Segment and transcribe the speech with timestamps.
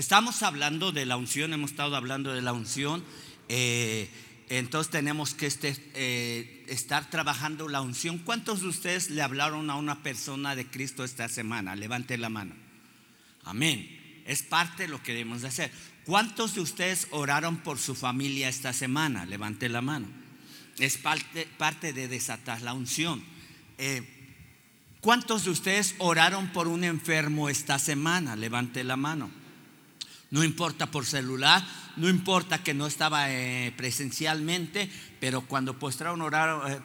[0.00, 3.04] Estamos hablando de la unción, hemos estado hablando de la unción.
[3.50, 4.08] eh,
[4.48, 8.16] entonces tenemos que este, eh, estar trabajando la unción.
[8.16, 11.76] ¿Cuántos de ustedes le hablaron a una persona de Cristo esta semana?
[11.76, 12.54] Levante la mano.
[13.44, 14.22] Amén.
[14.24, 15.70] Es parte de lo que debemos de hacer.
[16.06, 19.26] ¿Cuántos de ustedes oraron por su familia esta semana?
[19.26, 20.08] Levante la mano.
[20.78, 23.22] Es parte, parte de desatar la unción.
[23.76, 24.02] Eh,
[25.02, 28.34] ¿Cuántos de ustedes oraron por un enfermo esta semana?
[28.34, 29.39] Levante la mano.
[30.30, 31.66] No importa por celular,
[31.96, 34.88] no importa que no estaba eh, presencialmente,
[35.18, 36.80] pero cuando postraron, oraron, eh,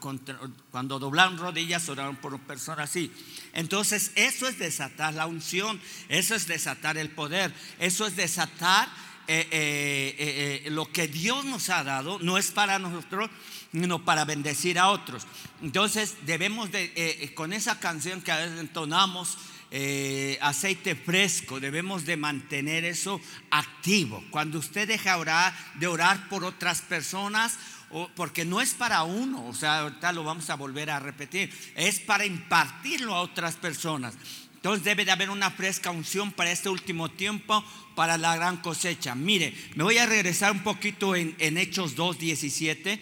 [0.00, 0.38] contra-
[0.70, 3.12] cuando doblaron rodillas, oraron por una persona así.
[3.52, 5.78] Entonces, eso es desatar la unción,
[6.08, 8.88] eso es desatar el poder, eso es desatar
[9.28, 13.28] eh, lo que Dios nos ha dado, no es para nosotros,
[13.72, 15.26] sino para bendecir a otros.
[15.60, 19.36] Entonces, debemos de, con esa canción que a veces entonamos,
[19.78, 24.24] eh, aceite fresco, debemos de mantener eso activo.
[24.30, 27.58] Cuando usted deja orar, de orar por otras personas,
[27.90, 31.52] o- porque no es para uno, o sea, ahorita lo vamos a volver a repetir,
[31.74, 34.14] es para impartirlo a otras personas.
[34.54, 37.62] Entonces debe de haber una fresca unción para este último tiempo,
[37.94, 39.14] para la gran cosecha.
[39.14, 42.98] Mire, me voy a regresar un poquito en, en Hechos 2.17.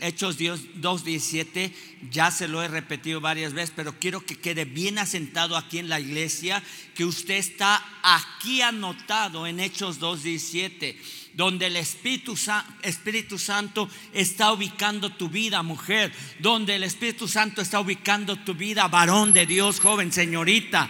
[0.00, 1.72] Hechos 2.17,
[2.10, 5.88] ya se lo he repetido varias veces, pero quiero que quede bien asentado aquí en
[5.88, 6.62] la iglesia,
[6.94, 10.96] que usted está aquí anotado en Hechos 2.17,
[11.34, 12.38] donde el Espíritu,
[12.82, 18.86] Espíritu Santo está ubicando tu vida, mujer, donde el Espíritu Santo está ubicando tu vida,
[18.86, 20.88] varón de Dios, joven, señorita.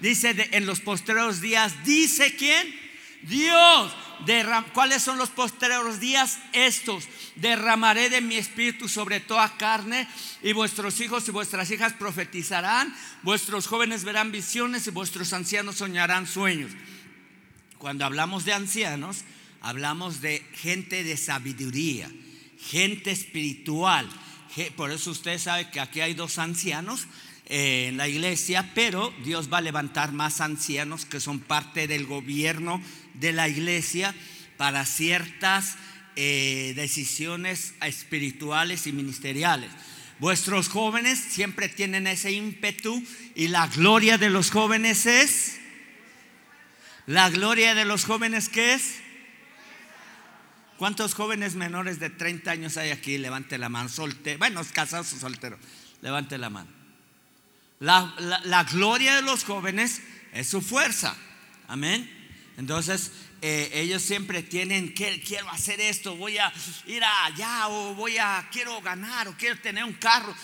[0.00, 2.74] Dice en los postreros días, dice quién?
[3.22, 3.92] Dios.
[4.72, 6.38] ¿Cuáles son los postreros días?
[6.52, 7.08] Estos.
[7.36, 10.08] Derramaré de mi espíritu sobre toda carne
[10.42, 16.26] y vuestros hijos y vuestras hijas profetizarán, vuestros jóvenes verán visiones y vuestros ancianos soñarán
[16.26, 16.72] sueños.
[17.78, 19.18] Cuando hablamos de ancianos,
[19.60, 22.10] hablamos de gente de sabiduría,
[22.58, 24.08] gente espiritual.
[24.76, 27.06] Por eso usted sabe que aquí hay dos ancianos
[27.46, 32.04] eh, en la iglesia, pero Dios va a levantar más ancianos que son parte del
[32.04, 32.82] gobierno
[33.20, 34.14] de la iglesia
[34.56, 35.76] para ciertas
[36.16, 39.70] eh, decisiones espirituales y ministeriales.
[40.18, 43.02] Vuestros jóvenes siempre tienen ese ímpetu
[43.36, 45.54] y la gloria de los jóvenes es...
[47.06, 48.96] La gloria de los jóvenes, ¿qué es?
[50.76, 53.16] ¿Cuántos jóvenes menores de 30 años hay aquí?
[53.16, 53.88] Levante la mano.
[53.88, 55.58] Solte bueno, casados o solteros.
[56.02, 56.70] Levante la mano.
[57.80, 60.02] La, la- la gloria de los jóvenes
[60.32, 61.16] es su fuerza.
[61.66, 62.10] Amén.
[62.58, 66.52] Entonces, eh, ellos siempre tienen que quiero hacer esto, voy a
[66.88, 70.34] ir allá o voy a quiero ganar o quiero tener un carro.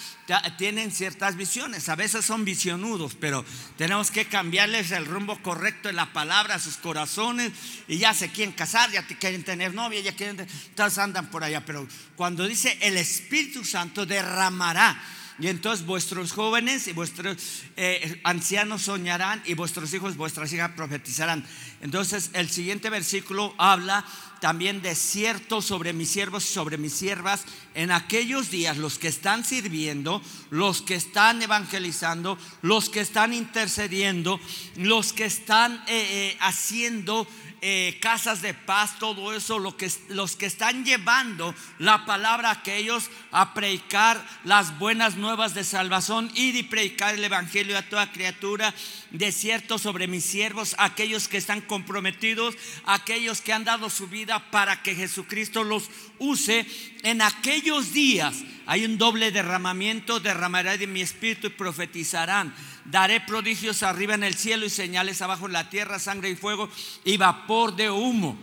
[0.57, 3.45] Tienen ciertas visiones, a veces son visionudos, pero
[3.77, 7.51] tenemos que cambiarles el rumbo correcto de la palabra a sus corazones
[7.89, 11.65] y ya se quieren casar, ya quieren tener novia, ya quieren, entonces andan por allá.
[11.67, 15.03] Pero cuando dice el Espíritu Santo derramará
[15.39, 17.37] y entonces vuestros jóvenes y vuestros
[17.77, 21.45] eh, ancianos soñarán y vuestros hijos, vuestras hijas profetizarán.
[21.81, 24.05] Entonces el siguiente versículo habla
[24.41, 27.45] también de cierto sobre mis siervos y sobre mis siervas
[27.75, 34.39] en aquellos días, los que están sirviendo, los que están evangelizando, los que están intercediendo,
[34.77, 37.27] los que están eh, eh, haciendo
[37.67, 42.53] eh, casas de paz, todo eso, lo que, los que están llevando la palabra a
[42.53, 48.13] aquellos a predicar las buenas nuevas de salvación, ir y predicar el evangelio a toda
[48.13, 48.75] criatura,
[49.13, 52.55] de cierto sobre mis siervos, aquellos que están comprometidos,
[52.85, 55.89] aquellos que han dado su vida para que Jesucristo los
[56.19, 56.67] use
[57.03, 58.45] en aquellos días.
[58.67, 62.55] Hay un doble derramamiento, derramaré de mi espíritu y profetizarán.
[62.85, 66.71] Daré prodigios arriba en el cielo y señales abajo en la tierra, sangre y fuego
[67.05, 68.39] y vapor de humo.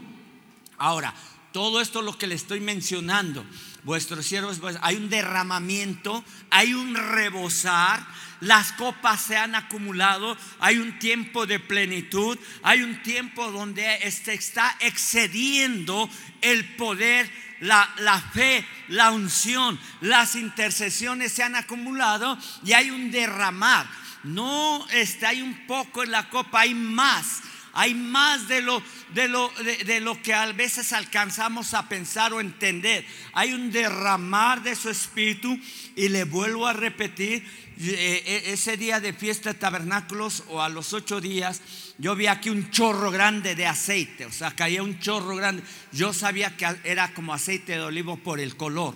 [0.78, 1.14] Ahora,
[1.52, 3.46] todo esto lo que le estoy mencionando,
[3.84, 8.06] vuestros siervos, pues, hay un derramamiento, hay un rebosar,
[8.40, 14.34] las copas se han acumulado, hay un tiempo de plenitud, hay un tiempo donde este
[14.34, 16.10] está excediendo
[16.42, 17.30] el poder,
[17.62, 23.88] la, la fe, la unción, las intercesiones se han acumulado y hay un derramar.
[24.24, 27.42] No está, hay un poco en la copa, hay más.
[27.74, 32.34] Hay más de lo, de, lo, de, de lo que a veces alcanzamos a pensar
[32.34, 33.06] o entender.
[33.32, 35.58] Hay un derramar de su espíritu
[35.96, 37.46] y le vuelvo a repetir,
[37.80, 41.62] eh, eh, ese día de fiesta de tabernáculos o a los ocho días,
[42.02, 45.62] yo vi aquí un chorro grande de aceite, o sea, caía un chorro grande.
[45.92, 48.96] Yo sabía que era como aceite de olivo por el color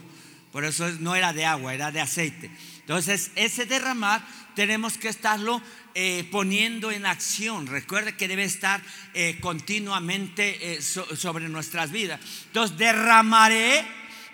[0.51, 2.49] Por eso no era de agua, era de aceite.
[2.79, 4.25] Entonces, ese derramar
[4.55, 5.61] tenemos que estarlo
[5.93, 7.67] eh, poniendo en acción.
[7.67, 8.81] Recuerde que debe estar
[9.13, 12.19] eh, continuamente eh, sobre nuestras vidas.
[12.47, 13.85] Entonces, derramaré,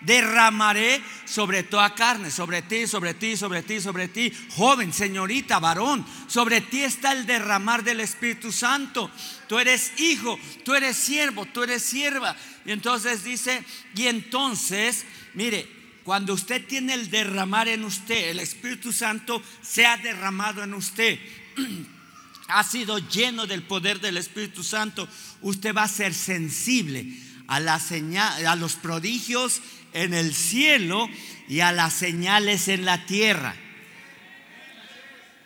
[0.04, 6.04] derramaré sobre toda carne, sobre ti, sobre ti, sobre ti, sobre ti, joven, señorita, varón.
[6.26, 9.10] Sobre ti está el derramar del Espíritu Santo.
[9.48, 12.36] Tú eres hijo, tú eres siervo, tú eres sierva.
[12.64, 13.64] Y entonces dice,
[13.94, 15.04] y entonces,
[15.34, 15.68] mire,
[16.04, 21.18] cuando usted tiene el derramar en usted, el Espíritu Santo se ha derramado en usted,
[22.48, 25.08] ha sido lleno del poder del Espíritu Santo,
[25.42, 27.06] usted va a ser sensible
[27.46, 29.60] a, la señal, a los prodigios
[29.92, 31.08] en el cielo
[31.48, 33.54] y a las señales en la tierra.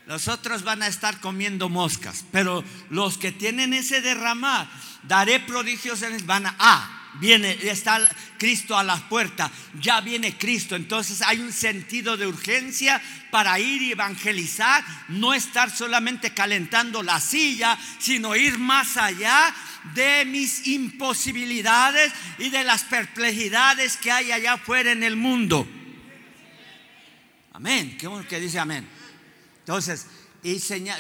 [0.07, 4.69] Los otros van a estar comiendo moscas, pero los que tienen ese derramar,
[5.03, 8.09] daré prodigios en van a, ah, viene, está
[8.39, 10.77] Cristo a las puertas, ya viene Cristo.
[10.77, 17.21] Entonces hay un sentido de urgencia para ir y evangelizar, no estar solamente calentando la
[17.21, 19.55] silla, sino ir más allá
[19.95, 25.67] de mis imposibilidades y de las perplejidades que hay allá afuera en el mundo.
[27.53, 27.97] Amén.
[27.99, 28.87] ¿Qué que dice amén?
[29.61, 30.07] Entonces,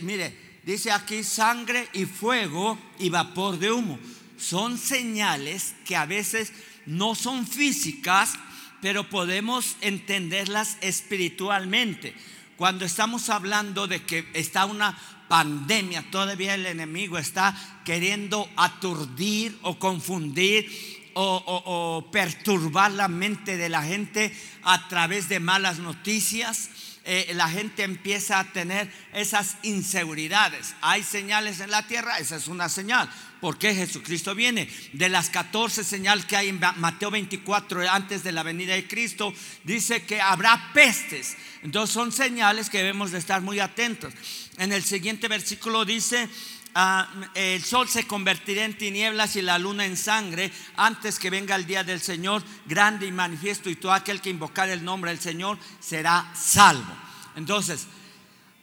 [0.02, 3.98] mire, dice aquí sangre y fuego y vapor de humo
[4.36, 6.52] son señales que a veces
[6.86, 8.34] no son físicas,
[8.80, 12.14] pero podemos entenderlas espiritualmente.
[12.56, 14.96] Cuando estamos hablando de que está una
[15.28, 17.54] pandemia, todavía el enemigo está
[17.84, 20.70] queriendo aturdir o confundir
[21.18, 26.68] o, perturbar la mente de la gente a través de malas noticias.
[27.04, 30.74] Eh, la gente empieza a tener esas inseguridades.
[30.82, 33.08] Hay señales en la tierra, esa es una señal.
[33.46, 34.68] ¿Por qué Jesucristo viene?
[34.92, 39.32] De las 14 señales que hay en Mateo 24 antes de la venida de Cristo,
[39.62, 41.36] dice que habrá pestes.
[41.62, 44.12] Entonces son señales que debemos de estar muy atentos.
[44.58, 46.28] En el siguiente versículo dice,
[46.74, 51.54] ah, el sol se convertirá en tinieblas y la luna en sangre antes que venga
[51.54, 55.20] el día del Señor grande y manifiesto y todo aquel que invocar el nombre del
[55.20, 56.92] Señor será salvo.
[57.36, 57.86] Entonces,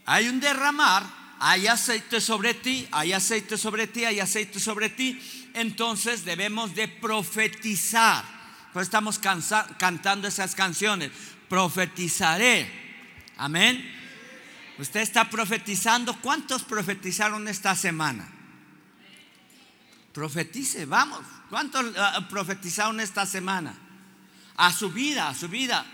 [0.05, 5.19] hay un derramar hay aceite sobre ti, hay aceite sobre ti, hay aceite sobre ti.
[5.53, 8.23] Entonces debemos de profetizar.
[8.71, 11.11] Pues estamos cantando esas canciones.
[11.49, 12.69] Profetizaré.
[13.37, 13.83] Amén.
[14.77, 16.15] Usted está profetizando.
[16.21, 18.27] ¿Cuántos profetizaron esta semana?
[20.13, 21.21] Profetice, vamos.
[21.49, 23.75] ¿Cuántos ah, profetizaron esta semana?
[24.55, 25.85] A su vida, a su vida,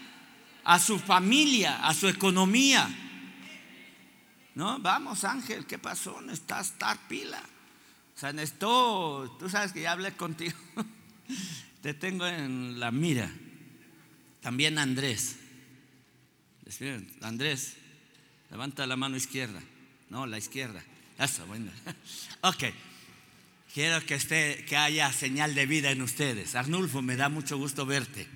[0.64, 2.88] a su familia, a su economía
[4.60, 6.20] no, vamos Ángel, ¿qué pasó?
[6.20, 7.42] Necesitas estar pila.
[8.14, 10.58] O sea, tú sabes que ya hablé contigo.
[11.82, 13.32] Te tengo en la mira.
[14.42, 15.38] También Andrés.
[17.22, 17.78] Andrés,
[18.52, 19.62] levanta la mano izquierda.
[20.10, 20.84] No, la izquierda.
[21.18, 21.72] Eso, bueno.
[22.42, 22.66] Ok.
[23.74, 26.56] Quiero que, esté, que haya señal de vida en ustedes.
[26.56, 28.28] Arnulfo, me da mucho gusto verte.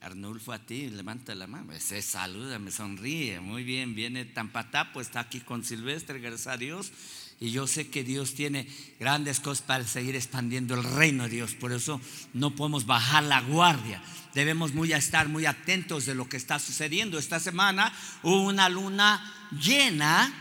[0.00, 1.72] Arnulfo, a ti, levanta la mano.
[1.80, 3.40] Se saluda, me sonríe.
[3.40, 6.92] Muy bien, viene Tampatá, pues está aquí con Silvestre, gracias a Dios.
[7.40, 8.68] Y yo sé que Dios tiene
[8.98, 11.54] grandes cosas para seguir expandiendo el reino de Dios.
[11.54, 12.00] Por eso
[12.32, 14.02] no podemos bajar la guardia.
[14.34, 17.18] Debemos muy estar muy atentos de lo que está sucediendo.
[17.18, 17.92] Esta semana
[18.22, 20.32] hubo una luna llena,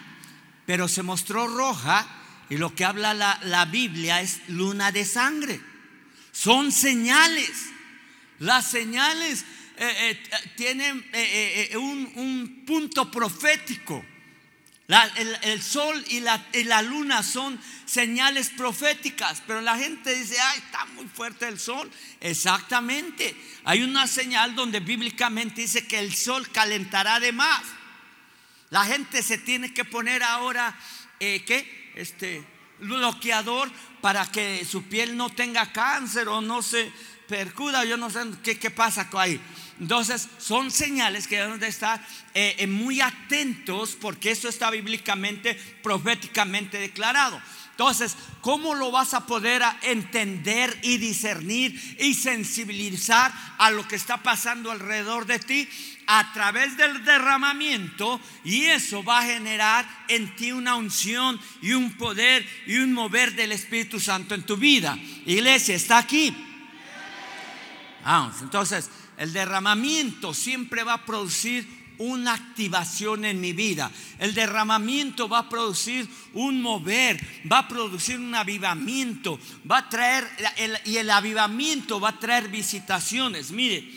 [0.65, 2.07] pero se mostró roja.
[2.49, 5.61] Y lo que habla la, la Biblia es luna de sangre.
[6.31, 7.76] Son señales
[8.39, 9.45] las señales
[9.79, 14.03] eh, eh, tienen eh, un, punto profético.
[14.87, 21.05] el, sol y la, luna son señales proféticas, pero la gente dice, ay, está muy
[21.05, 21.91] fuerte el sol.
[22.21, 23.35] Exactamente.
[23.65, 27.61] Hay una señal donde bíblicamente dice que el sol calentará de más.
[28.69, 30.75] La gente se tiene que poner ahora,
[31.19, 31.91] ¿qué?
[31.95, 32.43] Este
[32.79, 36.91] bloqueador para que su piel no tenga cáncer o no se
[37.27, 39.39] percuda, yo no sé qué, qué pasa ahí.
[39.79, 41.99] Entonces, son señales que debemos de estar
[42.33, 45.53] eh, eh, muy atentos porque eso está bíblicamente,
[45.83, 47.39] proféticamente declarado.
[47.71, 54.17] Entonces, ¿cómo lo vas a poder entender y discernir y sensibilizar a lo que está
[54.17, 55.69] pasando alrededor de ti?
[56.07, 61.91] A través del derramamiento y eso va a generar en ti una unción y un
[61.97, 64.97] poder y un mover del Espíritu Santo en tu vida.
[65.27, 66.46] Iglesia, está aquí.
[68.07, 73.91] Vamos, entonces el derramamiento siempre va a producir una activación en mi vida.
[74.17, 77.19] El derramamiento va a producir un mover,
[77.51, 79.37] va a producir un avivamiento,
[79.69, 80.25] va a traer,
[80.85, 83.51] y el avivamiento va a traer visitaciones.
[83.51, 83.91] Mire,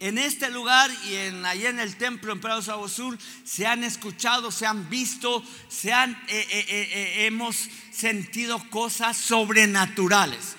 [0.00, 3.84] en este lugar y en, allá en el templo en Prado Sabo Sur se han
[3.84, 10.56] escuchado, se han visto, se han, eh, eh, eh, hemos sentido cosas sobrenaturales.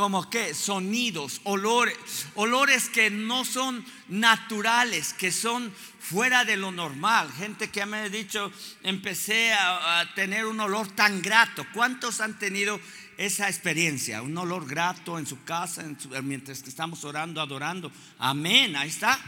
[0.00, 1.94] Como que sonidos, olores,
[2.34, 7.30] olores que no son naturales, que son fuera de lo normal.
[7.34, 8.50] Gente que me ha dicho,
[8.82, 11.66] empecé a, tener un olor tan grato.
[11.74, 12.80] ¿Cuántos han tenido
[13.18, 14.22] esa experiencia?
[14.22, 15.84] Un olor grato en su casa
[16.22, 17.92] mientras que estamos orando, adorando.
[18.18, 19.20] Amén, ahí está.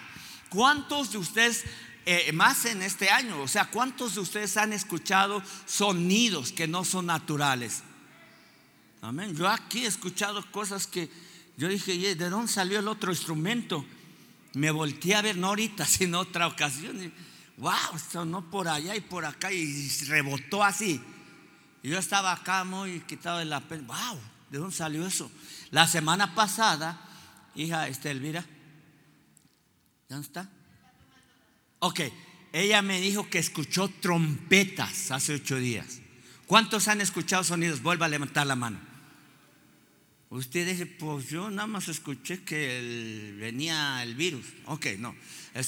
[0.48, 1.64] ¿Cuántos de ustedes,
[2.06, 6.82] eh, más en este año, o sea, cuántos de ustedes han escuchado sonidos que no
[6.82, 7.82] son naturales?
[9.02, 9.36] Amén.
[9.36, 11.10] Yo aquí he escuchado cosas que
[11.58, 13.84] yo dije, ¿de dónde salió el otro instrumento?
[14.54, 17.02] me volteé a ver, no ahorita, sino otra ocasión.
[17.02, 17.12] Y,
[17.58, 21.00] wow, sonó por allá y por acá y rebotó así.
[21.82, 23.84] Y yo estaba acá muy quitado de la pena.
[23.86, 25.30] Wow, ¿de dónde salió eso?
[25.70, 27.00] La semana pasada,
[27.54, 28.44] hija este, Elvira,
[30.08, 30.48] ¿dónde está?
[31.80, 32.00] Ok,
[32.52, 36.00] ella me dijo que escuchó trompetas hace ocho días.
[36.46, 37.82] ¿Cuántos han escuchado sonidos?
[37.82, 38.91] Vuelva a levantar la mano.
[40.32, 44.46] Usted dice, pues yo nada más escuché que venía el virus.
[44.64, 45.14] Ok, no.
[45.52, 45.62] Eh,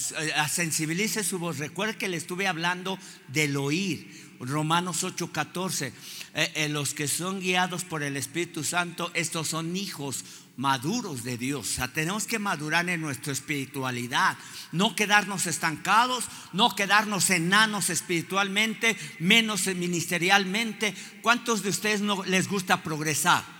[0.49, 1.59] sensibilice su voz.
[1.59, 4.25] Recuerde que le estuve hablando del oír.
[4.39, 5.93] Romanos 8:14.
[6.33, 10.25] Eh, eh, los que son guiados por el Espíritu Santo, estos son hijos
[10.57, 11.69] maduros de Dios.
[11.69, 14.35] O sea, tenemos que madurar en nuestra espiritualidad.
[14.71, 20.95] No quedarnos estancados, no quedarnos enanos espiritualmente, menos ministerialmente.
[21.21, 23.54] ¿Cuántos de ustedes no les gusta progresar?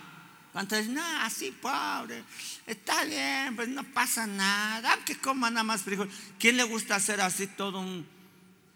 [0.56, 2.24] ¿Cuántos no, así pobre,
[2.66, 6.10] está bien, pues no pasa nada, que coma nada más frijol.
[6.40, 8.08] ¿Quién le gusta hacer así todo un,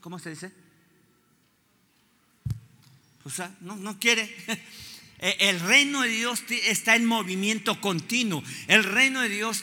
[0.02, 0.52] ¿cómo se dice?
[3.24, 4.36] O sea, no, no quiere.
[5.22, 8.42] Eh, el reino de Dios está en movimiento continuo.
[8.68, 9.62] El reino de Dios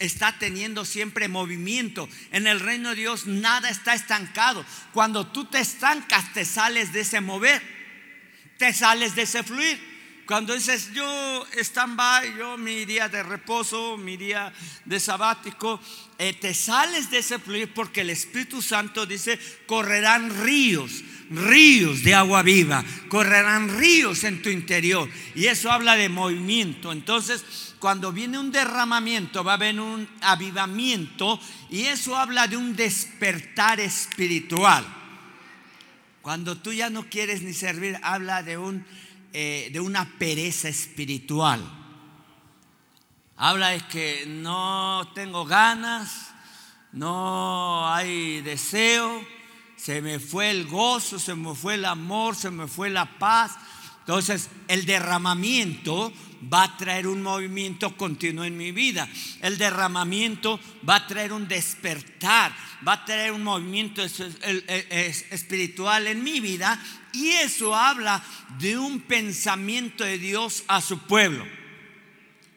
[0.00, 2.08] está teniendo siempre movimiento.
[2.32, 4.66] En el reino de Dios nada está estancado.
[4.92, 7.62] Cuando tú te estancas, te sales de ese mover.
[8.58, 9.89] Te sales de ese fluir.
[10.30, 14.52] Cuando dices yo stand-by, yo mi día de reposo, mi día
[14.84, 15.80] de sabático,
[16.18, 22.14] eh, te sales de ese fluir porque el Espíritu Santo dice, correrán ríos, ríos de
[22.14, 25.10] agua viva, correrán ríos en tu interior.
[25.34, 26.92] Y eso habla de movimiento.
[26.92, 32.76] Entonces, cuando viene un derramamiento, va a haber un avivamiento y eso habla de un
[32.76, 34.86] despertar espiritual.
[36.22, 38.84] Cuando tú ya no quieres ni servir, habla de un
[39.32, 41.62] eh, de una pereza espiritual.
[43.36, 46.30] Habla de que no tengo ganas,
[46.92, 49.24] no hay deseo,
[49.76, 53.56] se me fue el gozo, se me fue el amor, se me fue la paz.
[54.00, 56.12] Entonces, el derramamiento
[56.52, 59.08] va a traer un movimiento continuo en mi vida.
[59.40, 62.52] El derramamiento va a traer un despertar,
[62.86, 66.78] va a traer un movimiento espiritual en mi vida
[67.12, 68.22] y eso habla
[68.58, 71.46] de un pensamiento de Dios a su pueblo.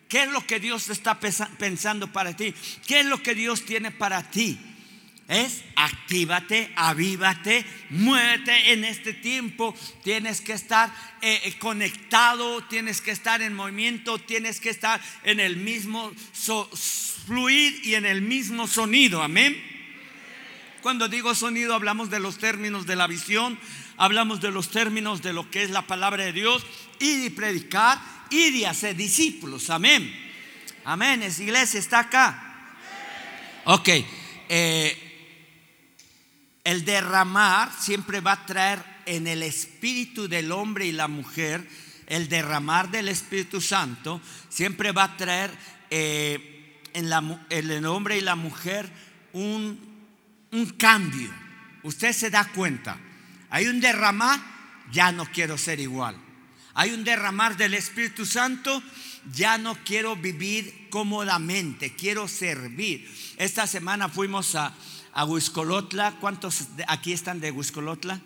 [0.08, 2.54] ¿Qué es lo que Dios está pensando para ti?
[2.88, 4.60] ¿Qué es lo que Dios tiene para ti?
[5.28, 9.76] es actívate, avívate, muévete en este tiempo.
[10.04, 15.40] Tienes que estar eh, eh, conectado, tienes que estar en movimiento, tienes que estar en
[15.40, 16.12] el mismo
[17.26, 19.24] fluir y en el mismo sonido.
[19.24, 19.62] Amén.
[20.82, 23.58] Cuando digo sonido hablamos de los términos de la visión,
[23.98, 26.66] hablamos de los términos de lo que es la palabra de Dios
[27.00, 29.70] y de predicar y de hacer discípulos.
[29.70, 30.14] Amén.
[30.86, 31.24] Amén.
[31.24, 32.76] Esa iglesia está acá.
[33.66, 33.90] Ok.
[34.50, 35.14] Eh,
[36.64, 41.68] el derramar siempre va a traer en el espíritu del hombre y la mujer,
[42.08, 45.52] el derramar del Espíritu Santo siempre va a traer
[45.90, 47.10] eh, en,
[47.50, 48.90] el hombre y la mujer
[49.34, 49.80] un,
[50.52, 51.32] un cambio.
[51.84, 52.98] Usted se da cuenta,
[53.54, 54.40] hay un derramar,
[54.92, 56.18] ya no quiero ser igual.
[56.74, 58.82] Hay un derramar del Espíritu Santo,
[59.32, 63.08] ya no quiero vivir cómodamente, quiero servir.
[63.38, 64.74] Esta semana fuimos a,
[65.14, 65.28] a.
[66.20, 68.22] ¿Cuántos aquí están de Huiscolotla?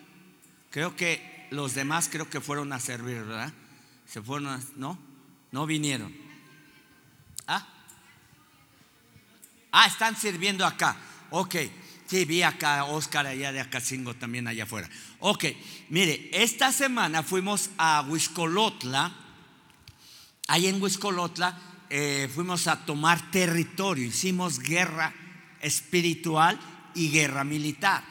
[0.69, 3.51] Creo que los demás creo que fueron a servir, ¿verdad?
[4.07, 4.97] Se fueron, a, ¿no?
[5.51, 6.15] No vinieron.
[7.47, 7.67] ¿Ah?
[9.73, 10.95] Ah, están sirviendo acá.
[11.31, 11.55] Ok.
[12.07, 14.89] Sí, vi acá Oscar allá de Acacingo también allá afuera.
[15.19, 15.45] Ok,
[15.89, 19.11] mire, esta semana fuimos a Huiscolotla.
[20.47, 21.59] Ahí en Huiscolotla
[21.89, 25.13] eh, fuimos a tomar territorio, hicimos guerra
[25.59, 26.57] espiritual
[26.95, 28.03] y guerra militar.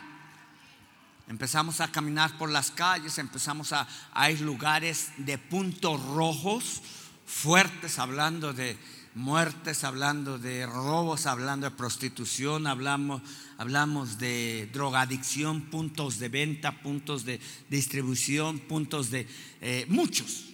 [1.27, 6.83] Empezamos a caminar por las calles, empezamos a, a ir lugares de puntos rojos
[7.25, 8.79] fuertes, hablando de,
[9.17, 13.23] muertes, hablando de robos, hablando de prostitución, hablamos,
[13.57, 19.27] hablamos de drogadicción, puntos de venta, puntos de distribución, puntos de
[19.63, 20.51] eh, muchos,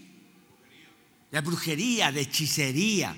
[1.33, 3.17] de brujería, de hechicería,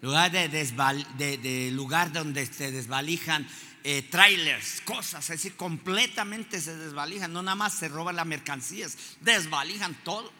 [0.00, 3.46] lugar, de, lugar donde se desvalijan
[3.84, 8.96] eh, trailers, cosas, es decir, completamente se desvalijan, no nada más se roban las mercancías,
[9.20, 10.32] desvalijan todo.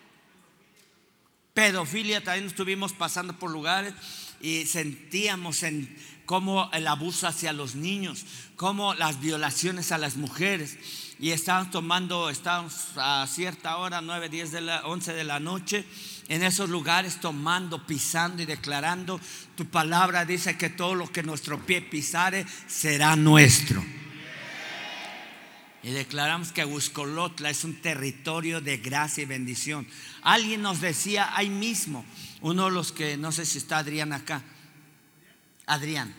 [1.54, 3.94] Pedofilia también estuvimos pasando por lugares
[4.40, 5.96] y sentíamos en
[6.26, 10.76] cómo el abuso hacia los niños, cómo las violaciones a las mujeres.
[11.20, 15.84] Y estábamos tomando, estábamos a cierta hora, 9, 10 de la 11 de la noche,
[16.28, 19.20] en esos lugares tomando, pisando y declarando.
[19.54, 23.84] Tu palabra dice que todo lo que nuestro pie pisare será nuestro.
[25.84, 29.86] Y declaramos que Huiscolotla es un territorio de gracia y bendición.
[30.22, 32.06] Alguien nos decía ahí mismo,
[32.40, 34.42] uno de los que, no sé si está Adrián acá.
[35.66, 36.14] Adrián.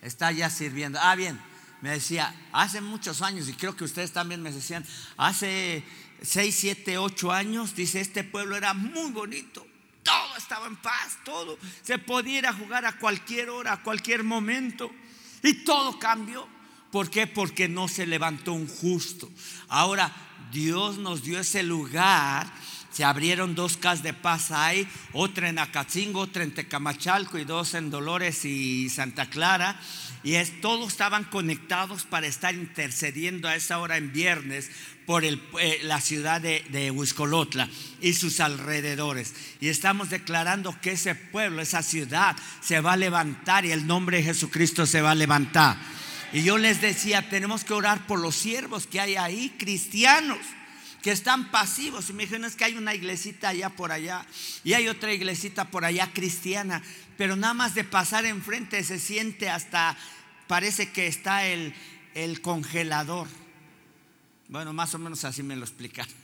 [0.00, 0.98] Está ya sirviendo.
[1.02, 1.38] Ah, bien.
[1.82, 4.82] Me decía, hace muchos años, y creo que ustedes también me decían,
[5.18, 5.84] hace
[6.22, 9.66] 6, 7, 8 años, dice, este pueblo era muy bonito.
[10.02, 11.58] Todo estaba en paz, todo.
[11.82, 14.90] Se podía jugar a cualquier hora, a cualquier momento.
[15.42, 16.48] Y todo cambió.
[16.92, 17.26] ¿Por qué?
[17.26, 19.30] Porque no se levantó un justo.
[19.68, 20.12] Ahora
[20.52, 22.52] Dios nos dio ese lugar.
[22.92, 27.72] Se abrieron dos casas de paz ahí, otra en Acatzingo, otra en Tecamachalco y dos
[27.72, 29.80] en Dolores y Santa Clara.
[30.22, 34.70] Y es, todos estaban conectados para estar intercediendo a esa hora en viernes
[35.06, 35.38] por eh,
[35.84, 37.70] la ciudad de, de Huiscolotla
[38.02, 39.32] y sus alrededores.
[39.62, 44.18] Y estamos declarando que ese pueblo, esa ciudad, se va a levantar y el nombre
[44.18, 45.78] de Jesucristo se va a levantar.
[46.32, 50.38] Y yo les decía, tenemos que orar por los siervos que hay ahí, cristianos,
[51.02, 52.08] que están pasivos.
[52.08, 54.24] Y me dijeron, es que hay una iglesita allá por allá
[54.64, 56.82] y hay otra iglesita por allá cristiana,
[57.18, 59.96] pero nada más de pasar enfrente se siente hasta,
[60.46, 61.74] parece que está el,
[62.14, 63.28] el congelador.
[64.48, 66.14] Bueno, más o menos así me lo explicaron.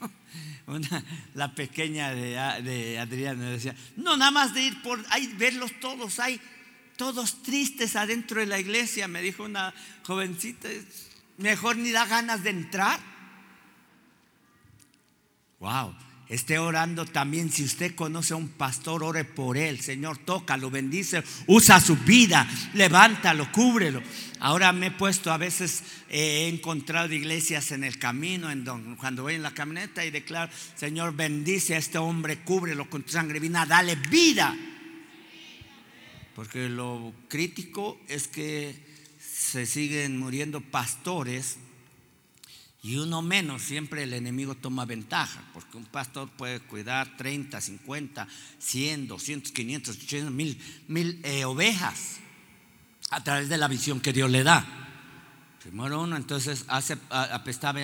[1.35, 5.71] la pequeña de, de Adrián me decía, no, nada más de ir por ahí, verlos
[5.79, 6.41] todos, hay
[6.99, 10.67] todos tristes adentro de la iglesia, me dijo una jovencita,
[11.37, 12.99] mejor ni da ganas de entrar.
[15.59, 15.95] Wow,
[16.27, 17.53] esté orando también.
[17.53, 19.79] Si usted conoce a un pastor, ore por él.
[19.79, 24.03] Señor, tócalo, bendice, usa su vida, levántalo, cúbrelo.
[24.41, 28.49] Ahora me he puesto, a veces eh, he encontrado iglesias en el camino,
[28.97, 33.13] cuando voy en la camioneta y declaro, Señor, bendice a este hombre, cúbrelo con tu
[33.13, 34.53] sangre divina, dale vida.
[36.39, 38.73] Porque lo crítico es que
[39.19, 41.57] se siguen muriendo pastores
[42.81, 48.25] y uno menos, siempre el enemigo toma ventaja, porque un pastor puede cuidar 30, 50,
[48.57, 52.21] 100, 200, 500, 800, mil, mil eh, ovejas
[53.09, 54.65] a través de la visión que Dios le da.
[55.61, 56.97] Primero uno, entonces hace,
[57.47, 57.81] estaba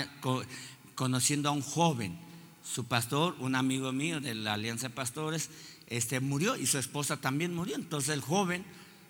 [0.96, 2.18] conociendo a un joven,
[2.64, 5.50] su pastor, un amigo mío de la Alianza de Pastores,
[5.88, 7.76] este, murió y su esposa también murió.
[7.76, 8.64] Entonces el joven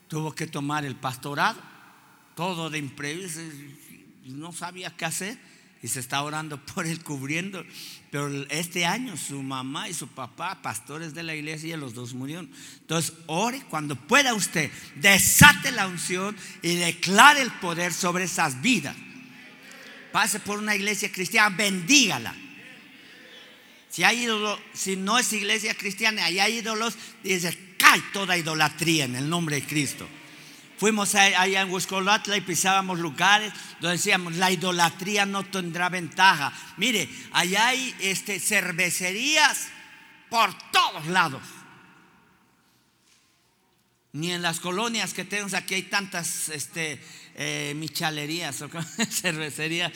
[0.07, 1.59] tuvo que tomar el pastorado,
[2.35, 3.41] todo de imprevisto,
[4.25, 5.37] no sabía qué hacer
[5.81, 7.63] y se está orando por él cubriendo.
[8.11, 12.49] Pero este año su mamá y su papá, pastores de la iglesia, los dos murieron.
[12.81, 18.95] Entonces ore cuando pueda usted, desate la unción y declare el poder sobre esas vidas.
[20.11, 22.33] Pase por una iglesia cristiana, bendígala
[23.95, 24.27] si hay
[24.73, 29.55] si no es iglesia cristiana y hay ídolos, dice, cae toda idolatría en el nombre
[29.55, 30.05] de Cristo.
[30.77, 36.51] Fuimos allá en Huescolatla y pisábamos lugares donde decíamos, la idolatría no tendrá ventaja.
[36.75, 39.69] Mire, allá hay este, cervecerías
[40.29, 41.43] por todos lados.
[44.11, 47.01] Ni en las colonias que tenemos aquí hay tantas este,
[47.35, 48.69] eh, michalerías o
[49.09, 49.93] cervecerías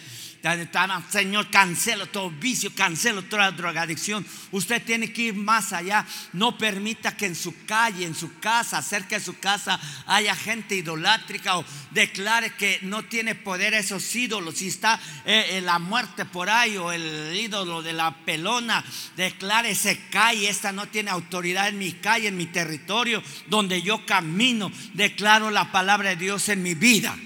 [1.10, 4.26] Señor, cancelo todo vicio, cancelo toda drogadicción.
[4.52, 6.06] Usted tiene que ir más allá.
[6.32, 10.76] No permita que en su calle, en su casa, cerca de su casa, haya gente
[10.76, 14.56] idolátrica o declare que no tiene poder esos ídolos.
[14.56, 18.84] Si está eh, eh, la muerte por ahí o el ídolo de la pelona,
[19.18, 20.50] declare se calle.
[20.50, 24.72] Esta no tiene autoridad en mi calle, en mi territorio, donde yo camino.
[24.94, 27.18] Declaro la palabra de Dios en mi vida.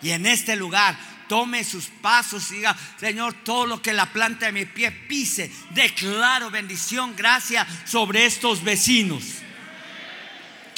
[0.00, 4.46] Y en este lugar tome sus pasos y diga, Señor, todo lo que la planta
[4.46, 9.42] de mi pie pise, declaro bendición, gracia sobre estos vecinos.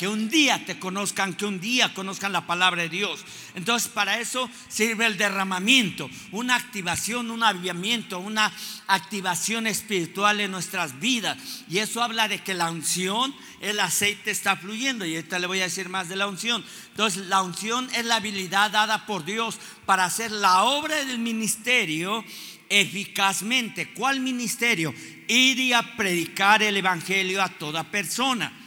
[0.00, 3.22] Que un día te conozcan, que un día conozcan la palabra de Dios.
[3.54, 8.50] Entonces para eso sirve el derramamiento, una activación, un avivamiento, una
[8.86, 11.36] activación espiritual en nuestras vidas.
[11.68, 15.04] Y eso habla de que la unción, el aceite está fluyendo.
[15.04, 16.64] Y ahorita le voy a decir más de la unción.
[16.92, 22.24] Entonces la unción es la habilidad dada por Dios para hacer la obra del ministerio
[22.70, 23.92] eficazmente.
[23.92, 24.94] ¿Cuál ministerio?
[25.28, 28.59] Ir y a predicar el Evangelio a toda persona.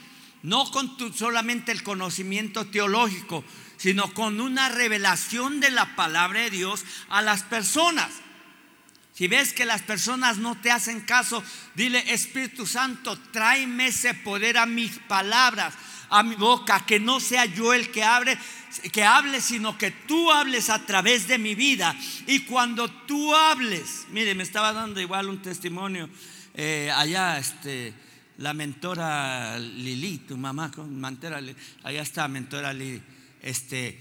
[0.43, 3.43] No con solamente el conocimiento teológico,
[3.77, 8.09] sino con una revelación de la palabra de Dios a las personas.
[9.13, 11.43] Si ves que las personas no te hacen caso,
[11.75, 15.75] dile, Espíritu Santo, tráeme ese poder a mis palabras,
[16.09, 18.37] a mi boca, que no sea yo el que abre,
[18.91, 21.95] que hable, sino que tú hables a través de mi vida.
[22.25, 26.09] Y cuando tú hables, mire, me estaba dando igual un testimonio
[26.55, 27.93] eh, allá, este,
[28.43, 31.39] la mentora Lili, tu mamá, mantera,
[31.83, 33.01] allá está mentora Lili,
[33.41, 33.97] este,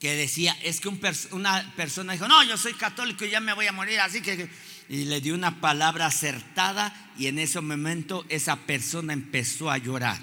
[0.00, 3.66] que decía, es que una persona dijo, no, yo soy católico y ya me voy
[3.66, 4.48] a morir, así que,
[4.88, 10.18] y le dio una palabra acertada y en ese momento esa persona empezó a llorar.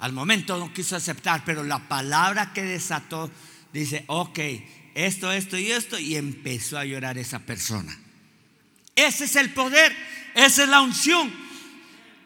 [0.00, 3.30] Al momento no quiso aceptar, pero la palabra que desató
[3.72, 4.40] dice, ok,
[4.94, 7.96] esto, esto y esto, y empezó a llorar esa persona.
[8.94, 9.94] Ese es el poder,
[10.34, 11.32] esa es la unción.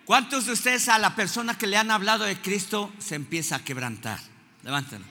[0.05, 3.65] ¿Cuántos de ustedes a la persona que le han hablado de Cristo se empieza a
[3.65, 4.21] quebrantar?
[4.63, 5.05] Levántalo.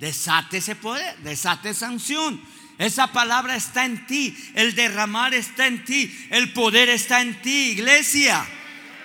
[0.00, 2.40] Desate ese poder, desate esa unción.
[2.78, 7.70] Esa palabra está en ti, el derramar está en ti, el poder está en ti,
[7.70, 8.44] iglesia.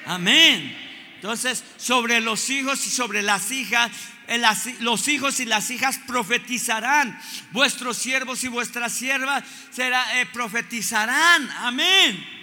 [0.08, 0.76] Amén.
[1.16, 3.92] Entonces, sobre los hijos y sobre las hijas,
[4.80, 7.20] los hijos y las hijas profetizarán.
[7.52, 11.50] Vuestros siervos y vuestras siervas será, eh, profetizarán.
[11.58, 12.39] Amén.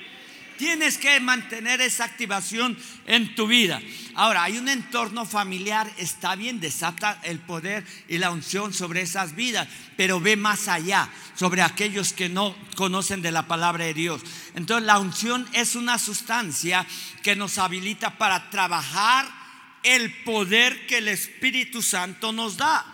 [0.59, 3.81] Tienes que mantener esa activación en tu vida.
[4.15, 9.37] Ahora, hay un entorno familiar, está bien, desata el poder y la unción sobre esas
[9.37, 9.69] vidas,
[9.99, 14.23] pero ve más allá, sobre aquellos que no conocen de la palabra de Dios.
[14.55, 16.87] Entonces, la unción es una sustancia
[17.23, 19.46] que nos habilita para trabajar
[19.87, 22.85] el poder que el Espíritu Santo nos da.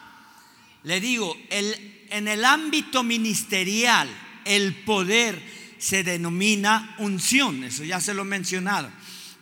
[0.84, 4.10] Le digo, el, en el ámbito ministerial,
[4.44, 5.40] el poder
[5.78, 7.64] se denomina unción.
[7.64, 8.90] Eso ya se lo he mencionado.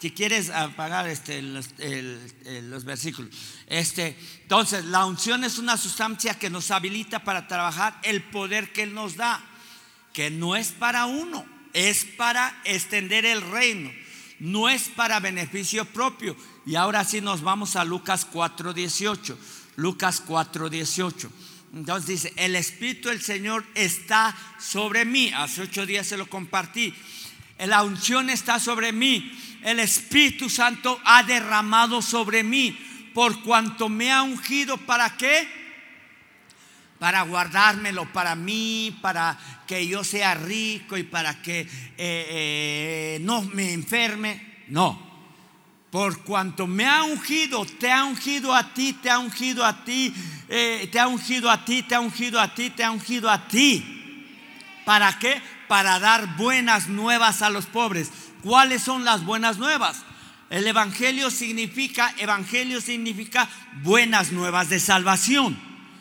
[0.01, 3.35] Si quieres apagar este, los, versículos.
[3.67, 8.85] Este, entonces, la unción es una sustancia que nos habilita para trabajar el poder que
[8.85, 9.45] Él nos da,
[10.13, 13.91] que no es para uno, es para extender el reino,
[14.39, 16.37] no es para beneficio propio.
[16.67, 19.37] Y ahora sí nos vamos a Lucas 4:18.
[19.77, 21.31] Lucas 4:18.
[21.75, 25.33] Entonces dice, el Espíritu del Señor está sobre mí.
[25.35, 26.93] Hace ocho días se lo compartí.
[27.59, 29.33] La unción está sobre mí.
[29.63, 32.79] El Espíritu Santo ha derramado sobre mí.
[33.15, 35.49] Por cuanto me ha ungido, ¿para qué?
[36.99, 41.67] Para guardármelo para mí, para que yo sea rico y para que eh,
[41.99, 44.65] eh, no me enferme.
[44.69, 45.10] No,
[45.91, 50.15] por cuanto me ha ungido, te ha ungido a ti, te ha ungido a ti,
[50.49, 53.49] eh, te ha ungido a ti, te ha ungido a ti, te ha ungido a
[53.49, 53.85] ti.
[54.85, 55.43] ¿Para qué?
[55.69, 58.11] Para dar buenas nuevas a los pobres.
[58.43, 60.05] ¿Cuáles son las buenas nuevas?
[60.49, 63.49] El Evangelio significa, Evangelio significa
[63.83, 65.59] buenas nuevas de salvación.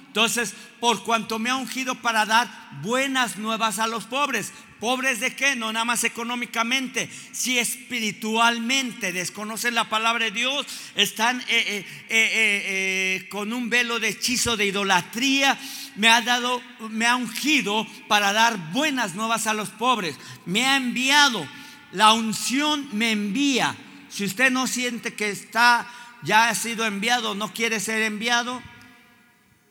[0.08, 2.50] Entonces, por cuanto me ha ungido para dar
[2.82, 5.58] buenas nuevas a los pobres, ¿Pobres de qué?
[5.58, 10.66] No nada más económicamente, si espiritualmente desconocen la palabra de Dios,
[10.96, 15.60] están eh, eh, eh, con un velo de hechizo de idolatría.
[15.98, 20.16] Me ha dado, me ha ungido para dar buenas nuevas a los pobres.
[20.46, 21.46] Me ha enviado.
[21.92, 23.76] La unción me envía.
[24.10, 25.88] Si usted no siente que está,
[26.24, 28.62] ya ha sido enviado, no quiere ser enviado,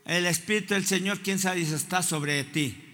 [0.05, 2.88] el Espíritu del Señor, quién sabe está sobre ti.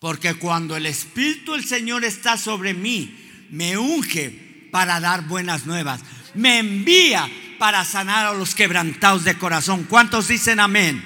[0.00, 3.16] Porque cuando el Espíritu del Señor está sobre mí,
[3.50, 6.00] me unge para dar buenas nuevas.
[6.34, 9.84] Me envía para sanar a los quebrantados de corazón.
[9.84, 11.02] ¿Cuántos dicen amén?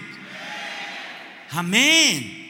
[1.50, 2.41] Amén.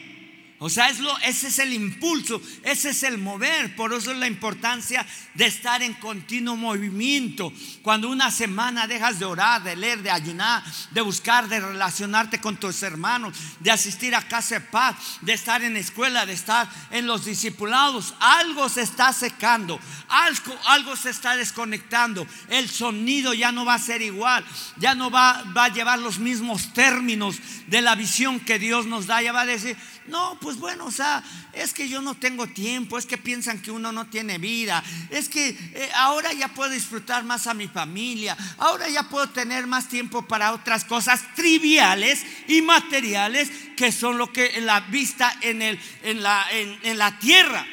[0.65, 3.75] O sea, es lo, ese es el impulso, ese es el mover.
[3.75, 7.51] Por eso es la importancia de estar en continuo movimiento.
[7.81, 12.55] Cuando una semana dejas de orar, de leer, de ayunar, de buscar, de relacionarte con
[12.55, 17.07] tus hermanos, de asistir a casa de paz, de estar en escuela, de estar en
[17.07, 22.25] los discipulados, algo se está secando, algo, algo se está desconectando.
[22.47, 24.45] El sonido ya no va a ser igual,
[24.77, 27.35] ya no va, va a llevar los mismos términos
[27.67, 29.21] de la visión que Dios nos da.
[29.21, 29.75] Ya va a decir,
[30.07, 33.71] no, pues bueno, o sea, es que yo no tengo tiempo, es que piensan que
[33.71, 38.35] uno no tiene vida, es que eh, ahora ya puedo disfrutar más a mi familia,
[38.57, 44.31] ahora ya puedo tener más tiempo para otras cosas triviales y materiales que son lo
[44.31, 47.65] que en la vista en, el, en, la, en la tierra.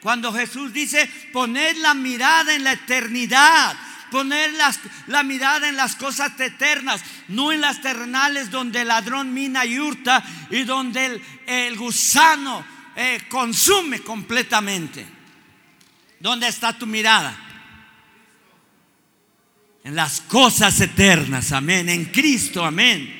[0.00, 3.76] Cuando Jesús dice, poned la mirada en la eternidad
[4.10, 4.50] poner
[5.06, 9.78] la mirada en las cosas eternas, no en las terrenales donde el ladrón mina y
[9.78, 12.64] hurta y donde el, gusano
[12.96, 15.06] eh, consume completamente.
[16.18, 17.36] ¿Dónde está tu mirada?
[19.82, 23.18] En las cosas eternas, amén, en Cristo, amén.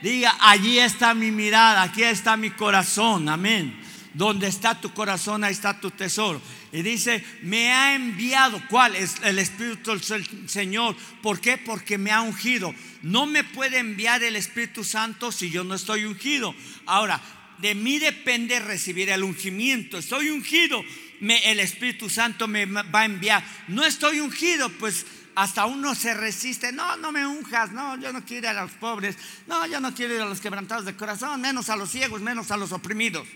[0.00, 3.80] Diga, allí está mi mirada, aquí está mi corazón, amén.
[4.14, 6.40] Donde está tu corazón, ahí está tu tesoro.
[6.72, 8.94] Y dice, me ha enviado, ¿cuál?
[8.94, 10.96] Es el Espíritu del Señor.
[11.22, 11.56] ¿Por qué?
[11.56, 12.74] Porque me ha ungido.
[13.02, 16.54] No me puede enviar el Espíritu Santo si yo no estoy ungido.
[16.84, 17.20] Ahora,
[17.58, 19.98] de mí depende recibir el ungimiento.
[19.98, 20.84] Estoy ungido,
[21.20, 23.44] el Espíritu Santo me va a enviar.
[23.68, 26.72] No estoy ungido, pues hasta uno se resiste.
[26.72, 27.72] No, no me unjas.
[27.72, 29.16] No, yo no quiero ir a los pobres.
[29.46, 31.40] No, yo no quiero ir a los quebrantados de corazón.
[31.40, 33.26] Menos a los ciegos, menos a los oprimidos.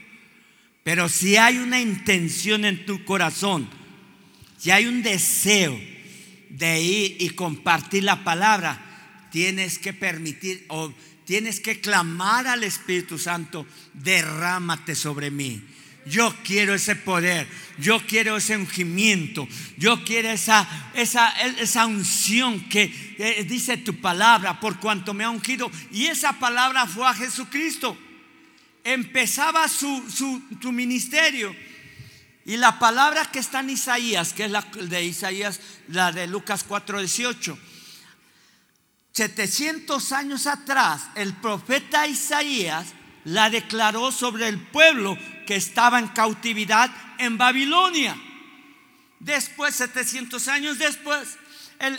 [0.85, 3.69] Pero si hay una intención en tu corazón,
[4.59, 5.79] si hay un deseo
[6.51, 10.93] de ir y compartir la palabra, tienes que permitir o
[11.25, 15.63] tienes que clamar al Espíritu Santo, derrámate sobre mí.
[16.05, 17.47] Yo quiero ese poder,
[17.79, 19.47] yo quiero ese ungimiento,
[19.79, 25.71] yo quiero esa, esa, esa unción que dice tu palabra por cuanto me ha ungido.
[25.93, 27.97] Y esa palabra fue a Jesucristo
[28.85, 31.55] empezaba su, su, ministerio.
[32.45, 36.67] Y la palabra que está en Isaías, que es la de Isaías, la de Lucas
[36.69, 37.57] 4:18,
[39.13, 42.87] 700 años atrás, el profeta Isaías
[43.25, 45.17] la declaró sobre el pueblo
[45.47, 48.17] que estaba en cautividad en Babilonia.
[49.21, 51.37] Después, 700 años después,
[51.79, 51.97] el,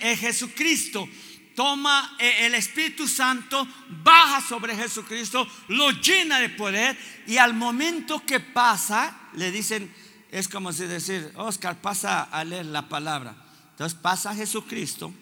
[0.00, 1.06] el Jesucristo
[1.54, 3.66] toma eh, el Espíritu Santo,
[4.02, 9.92] baja sobre Jesucristo, lo llena de poder y al momento que pasa, le dicen,
[10.30, 13.36] es como si decir, Oscar, pasa a leer la palabra.
[13.72, 15.12] Entonces pasa Jesucristo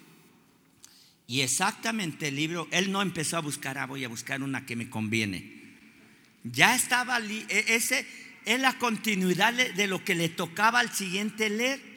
[1.26, 4.74] y exactamente el libro, él no empezó a buscar, ah, voy a buscar una que
[4.74, 5.60] me conviene.
[6.42, 8.06] Ya estaba, e, ese
[8.44, 11.89] es la continuidad de lo que le tocaba al siguiente leer.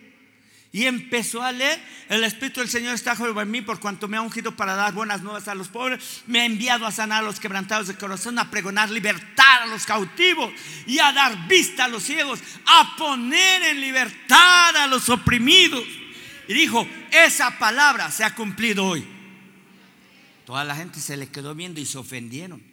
[0.75, 4.21] Y empezó a leer, el Espíritu del Señor está sobre mí por cuanto me ha
[4.21, 7.39] ungido para dar buenas nuevas a los pobres, me ha enviado a sanar a los
[7.39, 10.51] quebrantados de corazón, a pregonar libertad a los cautivos
[10.87, 15.85] y a dar vista a los ciegos, a poner en libertad a los oprimidos.
[16.47, 19.07] Y dijo, esa palabra se ha cumplido hoy.
[20.43, 22.63] Toda la gente se le quedó viendo y se ofendieron.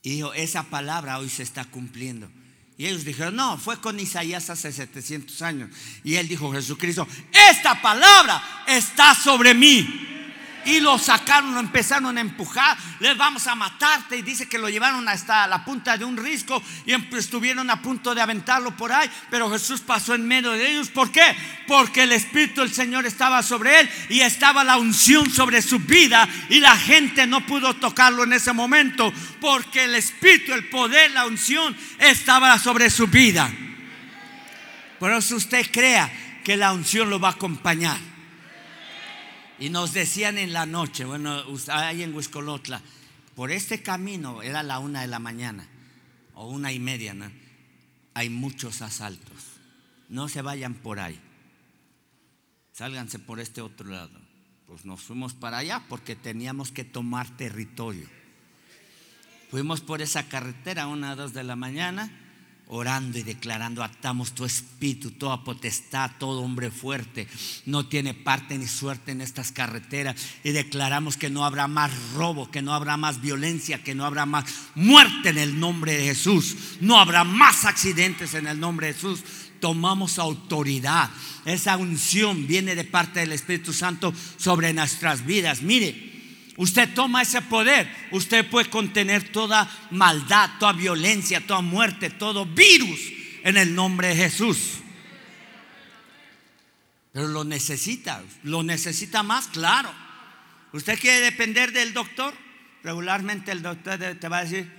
[0.00, 2.30] Y dijo, esa palabra hoy se está cumpliendo.
[2.76, 5.70] Y ellos dijeron, no, fue con Isaías hace 700 años.
[6.02, 7.06] Y él dijo, Jesucristo,
[7.50, 10.23] esta palabra está sobre mí
[10.66, 14.68] y lo sacaron, lo empezaron a empujar, les vamos a matarte y dice que lo
[14.68, 18.92] llevaron hasta la punta de un risco y em, estuvieron a punto de aventarlo por
[18.92, 20.88] ahí, pero Jesús pasó en medio de ellos.
[20.88, 21.36] ¿Por qué?
[21.66, 26.28] Porque el Espíritu del Señor estaba sobre él y estaba la unción sobre su vida
[26.48, 31.26] y la gente no pudo tocarlo en ese momento porque el Espíritu, el poder, la
[31.26, 33.50] unción estaba sobre su vida.
[34.98, 36.10] Por eso usted crea
[36.42, 38.13] que la unción lo va a acompañar.
[39.58, 42.82] Y nos decían en la noche, bueno, ahí en Huiscolotla,
[43.34, 45.66] por este camino, era la una de la mañana,
[46.34, 47.30] o una y media, ¿no?
[48.14, 49.60] hay muchos asaltos.
[50.08, 51.20] No se vayan por ahí.
[52.72, 54.18] Sálganse por este otro lado.
[54.66, 58.08] Pues nos fuimos para allá porque teníamos que tomar territorio.
[59.50, 62.10] Fuimos por esa carretera una o dos de la mañana
[62.68, 67.28] orando y declarando, atamos tu espíritu, toda potestad, todo hombre fuerte,
[67.66, 70.16] no tiene parte ni suerte en estas carreteras.
[70.42, 74.26] Y declaramos que no habrá más robo, que no habrá más violencia, que no habrá
[74.26, 78.94] más muerte en el nombre de Jesús, no habrá más accidentes en el nombre de
[78.94, 79.20] Jesús.
[79.60, 81.10] Tomamos autoridad.
[81.46, 85.62] Esa unción viene de parte del Espíritu Santo sobre nuestras vidas.
[85.62, 86.13] Mire,
[86.56, 93.00] Usted toma ese poder, usted puede contener toda maldad, toda violencia, toda muerte, todo virus
[93.42, 94.78] en el nombre de Jesús.
[97.12, 99.92] Pero lo necesita, lo necesita más, claro.
[100.72, 102.34] ¿Usted quiere depender del doctor?
[102.82, 104.70] Regularmente el doctor te va a decir,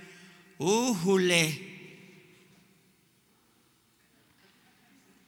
[0.58, 1.76] ¡Ujule!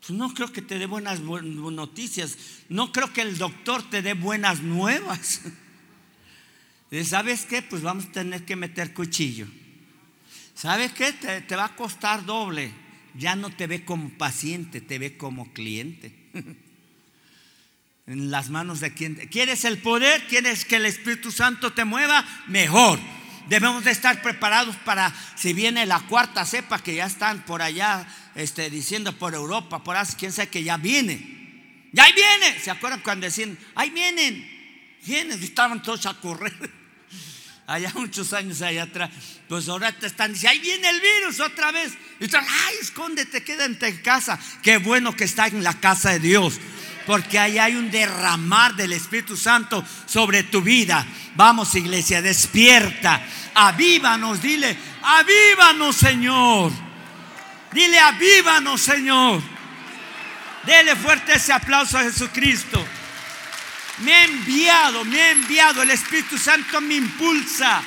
[0.00, 2.38] Pues no creo que te dé buenas noticias,
[2.70, 5.42] no creo que el doctor te dé buenas nuevas.
[7.04, 7.62] ¿Sabes qué?
[7.62, 9.46] Pues vamos a tener que meter cuchillo.
[10.58, 11.12] ¿sabes qué?
[11.12, 12.72] Te, va a costar doble.
[13.14, 16.12] Ya no te ve como paciente, te ve como cliente.
[18.06, 19.14] en las manos de quien.
[19.28, 20.26] ¿Quieres el poder?
[20.26, 22.24] ¿Quieres que el Espíritu Santo te mueva?
[22.48, 22.98] Mejor.
[23.48, 28.06] Debemos de estar preparados para si viene la cuarta cepa que ya están por allá
[28.34, 31.88] este, diciendo por Europa, por así, quién sabe que ya viene.
[31.92, 32.60] Ya ahí viene.
[32.60, 34.46] ¿Se acuerdan cuando decían, ahí vienen?
[35.06, 36.77] Vienen, estaban todos a correr.
[37.68, 39.10] Allá muchos años allá atrás.
[39.46, 41.92] Pues ahora te están diciendo, ahí viene el virus otra vez.
[42.18, 44.40] Y tú, ay, escóndete, quédate en casa.
[44.62, 46.58] Qué bueno que está en la casa de Dios
[47.06, 51.06] porque ahí hay un derramar del Espíritu Santo sobre tu vida.
[51.36, 53.22] Vamos iglesia, despierta,
[53.54, 56.70] avívanos, dile, avívanos Señor.
[57.72, 59.42] Dile, avívanos Señor.
[60.66, 62.84] Dele fuerte ese aplauso a Jesucristo.
[64.04, 67.82] Me ha enviado, me ha enviado, el Espíritu Santo me impulsa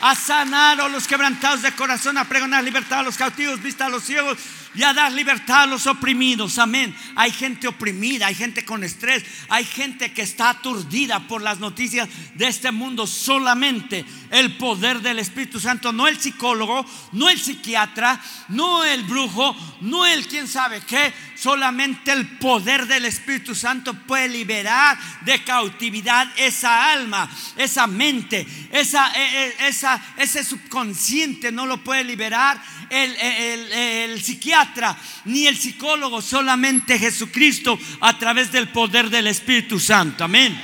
[0.00, 3.88] a sanar a los quebrantados de corazón, a pregonar libertad a los cautivos, vista a
[3.88, 4.38] los ciegos
[4.74, 6.58] y a dar libertad a los oprimidos.
[6.58, 6.94] Amén.
[7.14, 12.08] Hay gente oprimida, hay gente con estrés, hay gente que está aturdida por las noticias
[12.34, 13.06] de este mundo.
[13.06, 19.56] Solamente el poder del Espíritu Santo, no el psicólogo, no el psiquiatra, no el brujo,
[19.80, 21.12] no el quién sabe qué.
[21.36, 29.12] Solamente el poder del Espíritu Santo puede liberar de cautividad esa alma, esa mente, esa,
[29.12, 31.52] e, e, esa, ese subconsciente.
[31.52, 32.60] No lo puede liberar
[32.90, 40.24] el, el psiquiatra ni el psicólogo, solamente Jesucristo a través del poder del Espíritu Santo.
[40.24, 40.60] Amén.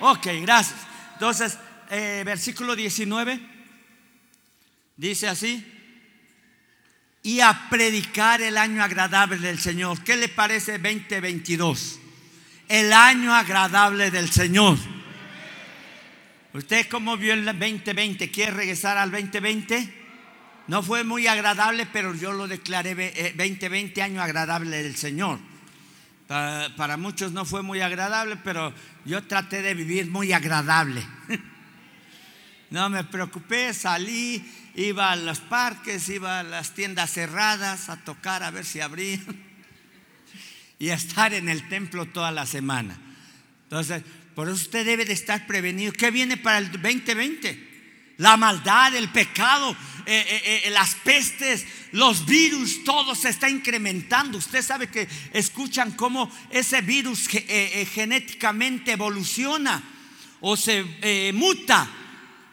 [0.00, 0.78] Ok, gracias.
[1.14, 1.58] Entonces,
[1.90, 3.40] eh, versículo 19
[4.96, 5.64] dice así.
[7.22, 10.02] Y a predicar el año agradable del Señor.
[10.04, 11.98] ¿Qué le parece 2022?
[12.68, 14.78] El año agradable del Señor.
[16.52, 18.30] ¿Usted cómo vio el 2020?
[18.30, 19.97] ¿Quiere regresar al 2020?
[20.68, 25.38] No fue muy agradable, pero yo lo declaré 20, 20 eh, años agradable del Señor.
[26.26, 28.74] Para, muchos no fue muy agradable, pero
[29.06, 31.02] yo traté de vivir muy agradable.
[32.70, 38.42] No me preocupé, salí, iba a los parques, iba a las tiendas cerradas a tocar
[38.42, 39.24] a ver si abrían
[40.78, 42.94] y a estar en el templo toda la semana.
[43.62, 44.02] Entonces,
[44.34, 45.94] por eso usted debe de estar prevenido.
[45.94, 47.67] ¿Qué viene para el 2020?
[48.18, 49.70] La maldad, el pecado,
[50.04, 54.38] eh, eh, eh, las pestes, los virus, todo se está incrementando.
[54.38, 59.82] Usted sabe que escuchan cómo ese virus genéticamente evoluciona
[60.40, 61.88] o se muta.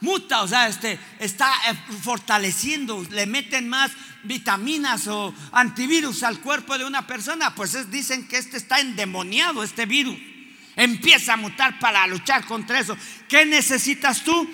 [0.01, 1.51] Muta, o sea, este, está
[2.03, 3.91] fortaleciendo, le meten más
[4.23, 9.87] vitaminas o antivirus al cuerpo de una persona, pues dicen que este está endemoniado, este
[9.87, 10.17] virus.
[10.75, 12.95] Empieza a mutar para luchar contra eso.
[13.29, 14.47] ¿Qué necesitas tú?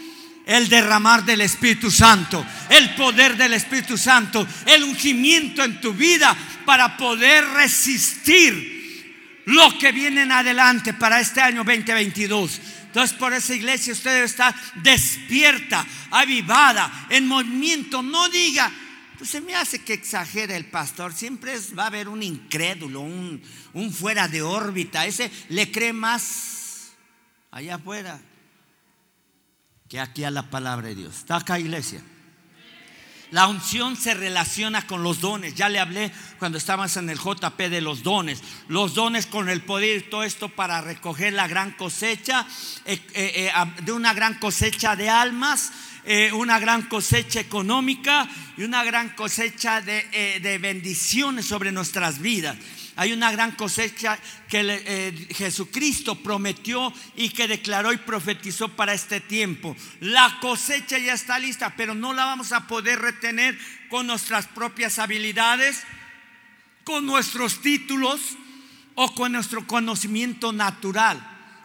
[0.52, 6.36] El derramar del Espíritu Santo, el poder del Espíritu Santo, el ungimiento en tu vida
[6.66, 12.60] para poder resistir lo que viene en adelante para este año 2022.
[12.88, 18.02] Entonces por esa iglesia usted debe estar despierta, avivada, en movimiento.
[18.02, 18.70] No diga,
[19.18, 21.14] pues se me hace que exagere el pastor.
[21.14, 25.06] Siempre va a haber un incrédulo, un, un fuera de órbita.
[25.06, 26.92] Ese le cree más
[27.52, 28.20] allá afuera
[29.92, 31.18] que aquí a la palabra de Dios.
[31.18, 32.02] ¿Está acá, iglesia?
[33.32, 35.54] La unción se relaciona con los dones.
[35.54, 38.42] Ya le hablé cuando estábamos en el JP de los dones.
[38.70, 42.48] Los dones con el poder todo esto para recoger la gran cosecha,
[42.86, 45.74] eh, eh, eh, de una gran cosecha de almas,
[46.34, 52.56] una gran cosecha económica y una gran cosecha de bendiciones sobre nuestras vidas.
[52.96, 59.22] Hay una gran cosecha que eh, Jesucristo prometió y que declaró y profetizó para este
[59.22, 59.76] tiempo.
[60.02, 63.58] La cosecha ya está lista, pero no la vamos a poder retener
[63.90, 65.84] con nuestras propias habilidades,
[66.84, 68.20] con nuestros títulos
[68.96, 71.22] o con nuestro conocimiento natural.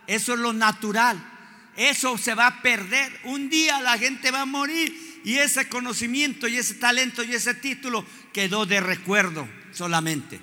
[0.06, 1.32] Eso es lo natural.
[1.76, 3.20] Eso se va a perder.
[3.24, 7.54] Un día la gente va a morir y ese conocimiento y ese talento y ese
[7.54, 10.40] título quedó de recuerdo solamente.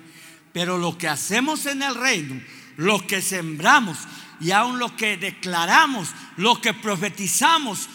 [0.54, 2.40] Pero lo que hacemos en el reino,
[2.76, 3.98] lo que sembramos
[4.40, 7.88] y aún lo que declaramos, lo que profetizamos,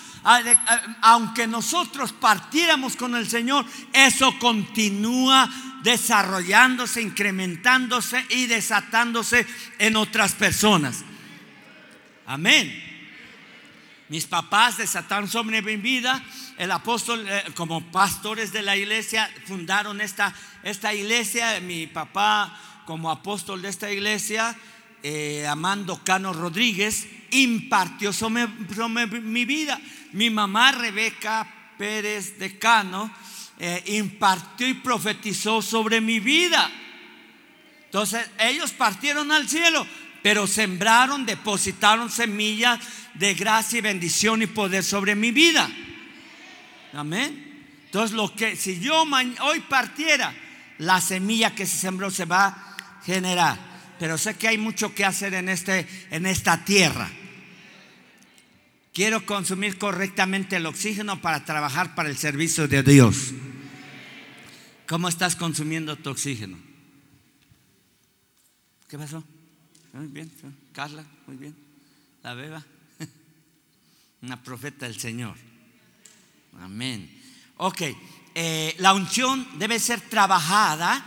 [1.02, 5.50] aunque nosotros partiéramos con el Señor, eso continúa
[5.84, 11.06] desarrollándose, incrementándose y desatándose en otras personas.
[12.26, 12.84] Amén.
[14.10, 16.22] Mis papás desataron sobre mi vida.
[16.60, 21.58] El apóstol, eh, como pastores de la iglesia, fundaron esta, esta iglesia.
[21.62, 24.54] Mi papá, como apóstol de esta iglesia,
[25.02, 29.80] eh, Amando Cano Rodríguez, impartió sobre, mi vida.
[30.12, 31.48] Mi mamá, Rebeca
[31.78, 33.10] Pérez de Cano,
[33.58, 36.70] eh, impartió y profetizó sobre mi vida.
[37.86, 39.88] Entonces ellos partieron al cielo,
[40.22, 42.82] pero sembraron, depositaron semillas
[43.14, 45.72] de gracia y bendición y poder sobre mi vida.
[46.94, 47.50] Amén.
[47.86, 49.04] Entonces lo que si yo
[49.42, 50.34] hoy partiera,
[50.78, 53.58] la semilla que se sembró se va a generar.
[54.00, 57.10] Pero sé que hay mucho que hacer en, este, en esta tierra.
[58.94, 63.34] Quiero consumir correctamente el oxígeno para trabajar para el servicio de Dios.
[64.88, 66.58] ¿Cómo estás consumiendo tu oxígeno?
[68.88, 69.24] ¿Qué pasó?
[69.94, 70.32] Muy bien,
[70.72, 71.56] Carla, muy bien.
[72.24, 72.66] La beba.
[74.22, 75.36] Una profeta del Señor.
[76.58, 77.10] Amén.
[77.58, 77.82] Ok,
[78.36, 81.06] eh, la unción debe ser trabajada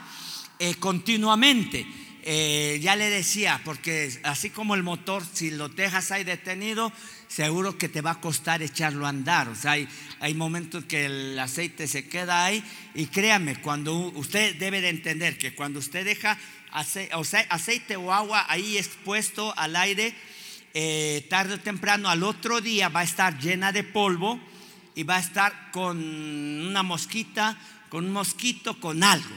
[0.59, 1.87] eh, continuamente.
[2.25, 6.93] Eh, ya le decía, porque así como el motor, si lo dejas ahí detenido,
[7.29, 9.49] seguro que te va a costar echarlo a andar.
[9.49, 9.73] O sea,
[10.21, 12.63] hay, momentos que el aceite se queda ahí
[12.95, 16.39] y créame, cuando usted debe de entender que cuando usted deja
[16.71, 20.15] aceite, o, agua ahí expuesto al aire,
[21.29, 24.39] tarde o temprano al otro día va a estar llena de polvo
[24.95, 27.57] y va a estar con una mosquita,
[27.89, 29.35] con un mosquito, con algo.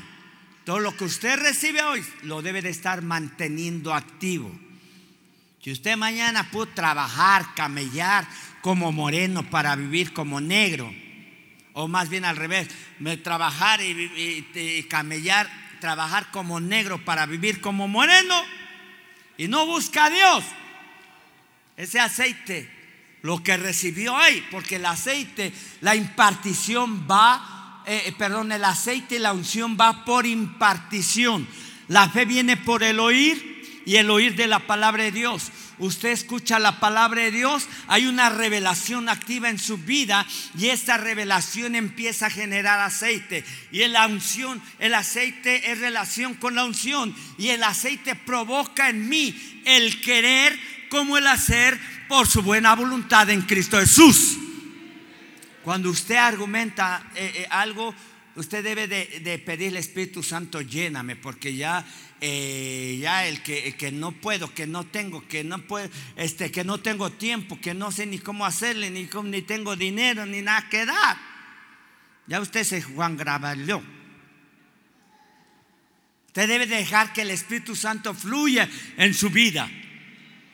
[0.64, 4.52] Todo lo que usted recibe hoy lo debe de estar manteniendo activo.
[5.62, 8.28] Si usted mañana pudo trabajar, camellar
[8.62, 10.94] como moreno para vivir como negro,
[11.74, 12.70] o más bien al revés,
[13.24, 15.50] trabajar y camellar
[15.80, 18.44] trabajar como negro para vivir como moreno
[19.38, 20.44] y no busca a Dios.
[21.78, 22.70] Ese aceite,
[23.26, 25.52] lo que recibió ahí, porque el aceite,
[25.82, 31.48] la impartición va, eh, eh, perdón, el aceite y la unción va por impartición.
[31.88, 36.10] La fe viene por el oír y el oír de la palabra de Dios usted
[36.10, 40.26] escucha la palabra de Dios, hay una revelación activa en su vida
[40.58, 43.44] y esta revelación empieza a generar aceite.
[43.72, 49.10] Y la unción, el aceite es relación con la unción y el aceite provoca en
[49.10, 50.58] mí el querer
[50.90, 54.38] como el hacer por su buena voluntad en Cristo Jesús.
[55.64, 57.94] Cuando usted argumenta eh, eh, algo,
[58.36, 61.86] usted debe de, pedirle Espíritu Santo, lléname, porque ya
[62.22, 66.64] eh, ya el que, que, no puedo, que no tengo, que no puedo, este, que
[66.64, 70.42] no tengo tiempo, que no sé ni cómo hacerle, ni, cómo, ni tengo dinero, ni
[70.42, 71.18] nada que dar.
[72.28, 73.84] Ya usted se Juan Gravalló.
[76.28, 79.70] Usted debe dejar que el Espíritu Santo fluya en su vida.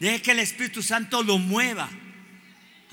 [0.02, 1.88] Deje que el Espíritu Santo lo mueva.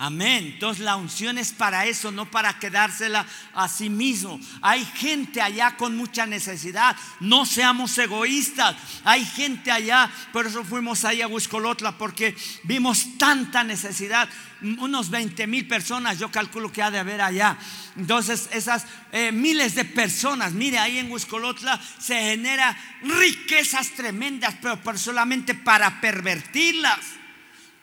[0.01, 0.53] Amén.
[0.55, 4.39] Entonces la unción es para eso, no para quedársela a sí mismo.
[4.63, 6.97] Hay gente allá con mucha necesidad.
[7.19, 8.77] No seamos egoístas.
[9.03, 14.29] Hay gente allá, por eso fuimos ahí a Huiscolotla, porque vimos tanta necesidad.
[14.63, 17.59] Unos 20 mil personas, yo calculo que ha de haber allá.
[17.97, 24.97] Entonces esas eh, miles de personas, mire, ahí en Huiscolotla se genera riquezas tremendas, pero
[24.97, 27.18] solamente para pervertirlas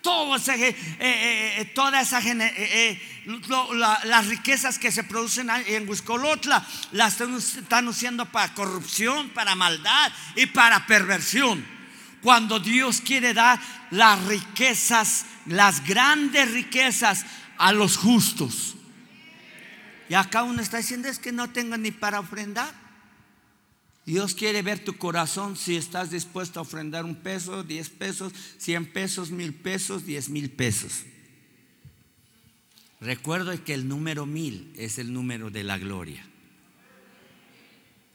[0.05, 2.21] eh, eh, eh, todas esa,
[4.05, 10.45] las riquezas que se producen en Huiscolotla las están usando para corrupción, para maldad y
[10.47, 11.65] para perversión.
[12.21, 13.59] Cuando Dios quiere dar
[13.91, 17.25] las riquezas, las grandes riquezas
[17.57, 18.75] a los justos.
[20.09, 22.84] Y acá uno está diciendo es que no tengo ni para ofrendar.
[24.05, 28.85] Dios quiere ver tu corazón si estás dispuesto a ofrendar un peso, diez pesos, cien
[28.85, 31.05] pesos, mil pesos, diez mil pesos.
[33.01, 36.23] Recuerdo que el número mil es el número de la gloria.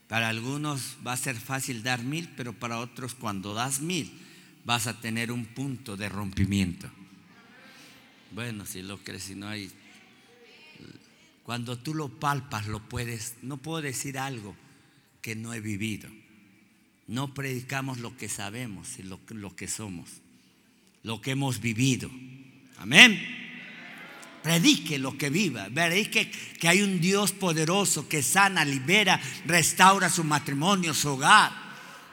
[0.07, 4.13] Para algunos va a ser fácil dar mil, pero para otros cuando das mil
[4.65, 6.89] vas a tener un punto de rompimiento.
[8.31, 9.71] Bueno, si lo crees, si no hay...
[11.43, 13.35] Cuando tú lo palpas, lo puedes...
[13.43, 14.55] No puedo decir algo
[15.21, 16.09] que no he vivido.
[17.07, 20.09] No predicamos lo que sabemos, sino lo, que somos,
[21.03, 22.11] lo que hemos vivido.
[22.79, 23.21] Amén.
[24.43, 25.69] Predique lo que viva.
[25.71, 26.31] Veréis que,
[26.69, 31.53] hay un Dios poderoso que sana, libera, restaura su matrimonio, su hogar.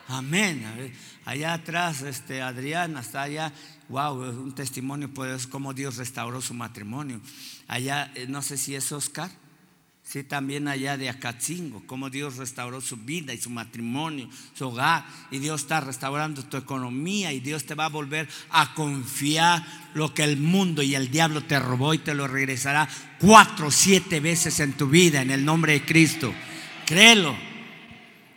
[0.07, 0.93] Amén.
[1.25, 3.53] Allá atrás, este, Adriana está allá.
[3.89, 7.21] Wow, un testimonio poderoso cómo Dios restauró su matrimonio.
[7.67, 9.29] Allá, eh, no sé si es Oscar.
[10.09, 15.05] Sí, también allá de Acatzingo, cómo Dios restauró su vida y su matrimonio, su hogar,
[15.31, 20.13] y Dios está restaurando tu economía, y Dios te va a volver a confiar lo
[20.13, 22.87] que el mundo y el diablo te robó y te lo regresará
[23.19, 26.33] cuatro siete veces en tu vida, en el nombre de Cristo.
[26.85, 27.35] Créelo.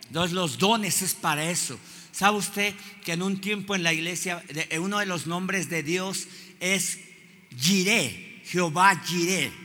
[0.07, 1.79] Entonces, los dones es para eso.
[2.11, 4.43] ¿Sabe usted que en un tiempo en la iglesia,
[4.77, 6.27] uno de los nombres de Dios
[6.59, 6.99] es
[7.57, 9.60] Jireh, Jehová Jireh?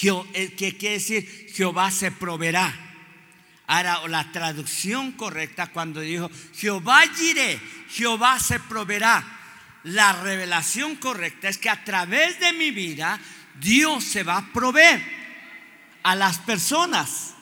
[0.00, 2.72] Eh, que quiere decir Jehová se proveerá.
[3.66, 9.24] Ahora, la traducción correcta cuando dijo, Jehová iré, Jehová se proveerá.
[9.84, 13.20] La revelación correcta es que a través de mi vida
[13.60, 15.02] Dios se va a proveer
[16.02, 17.34] a las personas.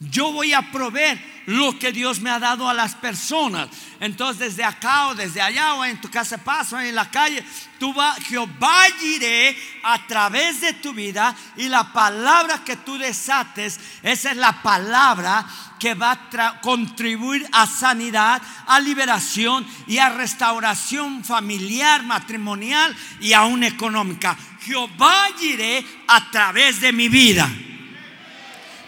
[0.00, 3.68] Yo voy a proveer lo que Dios me ha dado a las personas.
[3.98, 7.42] Entonces desde acá o desde allá o en tu casa paso o en la calle,
[7.80, 13.80] tú vas, Jehová iré a través de tu vida y la palabra que tú desates,
[14.04, 15.44] esa es la palabra
[15.80, 23.64] que va a contribuir a sanidad, a liberación y a restauración familiar, matrimonial y aún
[23.64, 24.36] económica.
[24.60, 27.50] Jehová iré a través de mi vida.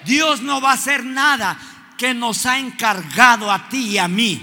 [0.04, 1.58] Dios no va a hacer nada
[1.96, 4.40] que nos ha encargado a ti y a mí.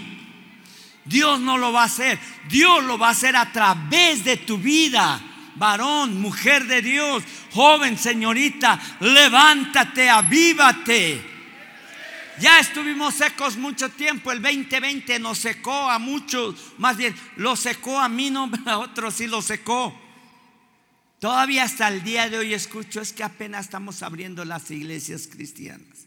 [1.06, 2.20] Dios no lo va a hacer.
[2.50, 5.20] Dios lo va a hacer a través de tu vida.
[5.56, 11.38] Varón, mujer de Dios, joven, señorita, levántate, avívate.
[12.40, 14.32] Ya estuvimos secos mucho tiempo.
[14.32, 16.56] El 2020 nos secó a muchos.
[16.78, 20.07] Más bien, lo secó a mí, no a otros sí lo secó.
[21.20, 26.06] Todavía hasta el día de hoy escucho, es que apenas estamos abriendo las iglesias cristianas.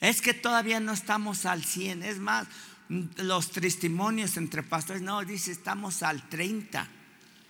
[0.00, 2.02] Es que todavía no estamos al 100.
[2.02, 2.48] Es más,
[2.88, 6.88] los testimonios entre pastores, no, dice, estamos al 30,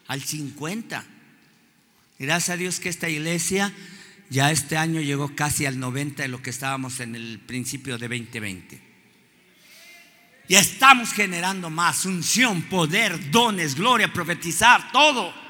[0.07, 1.05] al 50.
[2.18, 3.72] Gracias a Dios que esta iglesia
[4.29, 8.09] ya este año llegó casi al 90 de lo que estábamos en el principio de
[8.09, 8.83] 2020.
[10.49, 15.46] Y estamos generando más unción, poder, dones, gloria, profetizar, todo.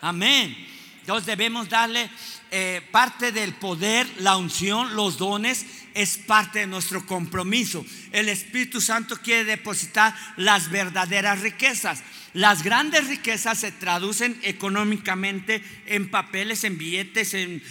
[0.00, 0.56] Amén.
[1.00, 2.10] Entonces debemos darle
[2.50, 7.84] eh, parte del poder, la unción, los dones, es parte de nuestro compromiso.
[8.12, 12.02] El Espíritu Santo quiere depositar las verdaderas riquezas.
[12.36, 17.62] Las grandes riquezas se traducen económicamente en papeles, en billetes, en,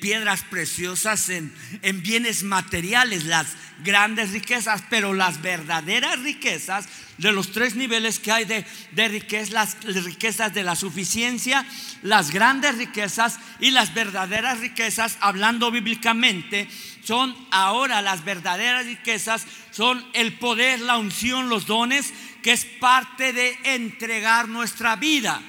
[0.00, 1.52] piedras preciosas, en,
[1.82, 6.86] en bienes materiales, las grandes riquezas, pero las verdaderas riquezas
[7.18, 11.66] de los tres niveles que hay de, de riquezas, las riquezas de la suficiencia,
[12.02, 16.68] las grandes riquezas y las verdaderas riquezas, hablando bíblicamente,
[17.02, 22.12] son ahora las verdaderas riquezas, son el poder, la unción, los dones
[22.44, 25.40] que es parte de entregar nuestra vida.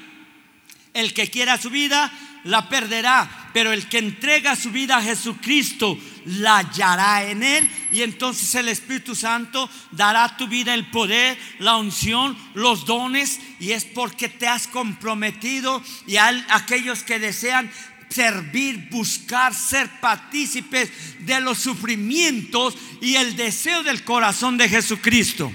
[0.93, 2.09] El que quiera su vida,
[2.45, 8.01] la perderá, pero el que entrega su vida a Jesucristo, la hallará en él y
[8.01, 13.73] entonces el Espíritu Santo dará a tu vida el poder, la unción, los dones y
[13.73, 17.69] es porque te has comprometido y a aquellos que desean
[18.07, 25.51] servir, buscar, ser partícipes de los sufrimientos y el deseo del corazón de Jesucristo.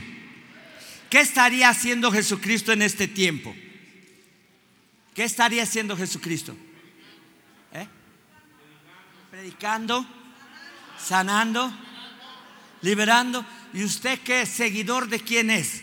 [1.11, 3.55] ¿Qué estaría haciendo Jesucristo en este tiempo?
[5.13, 6.57] ¿Qué estaría haciendo Jesucristo?
[7.73, 7.89] ¿Eh?
[9.33, 10.07] Predicando,
[11.05, 11.73] sanando,
[12.83, 13.45] liberando.
[13.75, 15.83] ¿Y usted qué seguidor de quién es?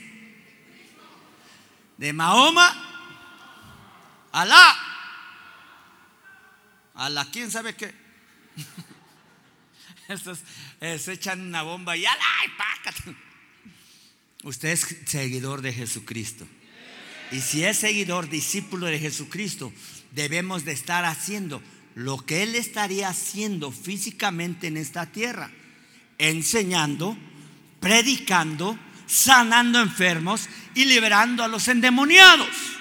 [1.97, 2.87] De Mahoma,
[4.31, 4.77] Alá.
[6.93, 7.93] Alá, ¿quién sabe qué?
[10.07, 10.39] Estos
[10.79, 13.26] eh, se echan una bomba y Alá, y pácate.
[14.43, 16.47] Usted es seguidor de Jesucristo.
[17.31, 19.73] Y si es seguidor, discípulo de Jesucristo,
[20.11, 21.61] debemos de estar haciendo
[21.95, 25.51] lo que Él estaría haciendo físicamente en esta tierra.
[26.19, 27.17] Enseñando,
[27.79, 28.77] predicando,
[29.07, 32.76] sanando enfermos y liberando a los endemoniados.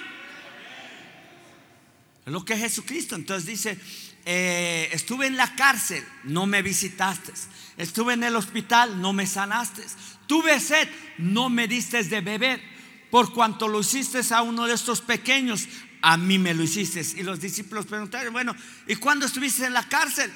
[2.27, 3.15] Es lo que es Jesucristo.
[3.15, 3.79] Entonces dice,
[4.25, 7.31] eh, estuve en la cárcel, no me visitaste.
[7.77, 9.81] Estuve en el hospital, no me sanaste.
[10.27, 12.61] Tuve sed, no me diste de beber.
[13.09, 15.69] Por cuanto lo hiciste a uno de estos pequeños,
[16.01, 16.99] a mí me lo hiciste.
[17.17, 18.53] Y los discípulos preguntaron, bueno,
[18.87, 20.29] ¿y cuándo estuviste en la cárcel?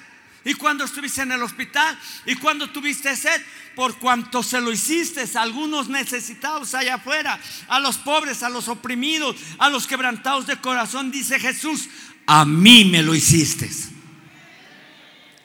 [0.43, 1.97] ¿Y cuándo estuviste en el hospital?
[2.25, 3.41] ¿Y cuándo tuviste sed?
[3.75, 8.67] Por cuanto se lo hiciste a algunos necesitados allá afuera, a los pobres, a los
[8.67, 11.89] oprimidos, a los quebrantados de corazón, dice Jesús,
[12.25, 13.69] a mí me lo hiciste.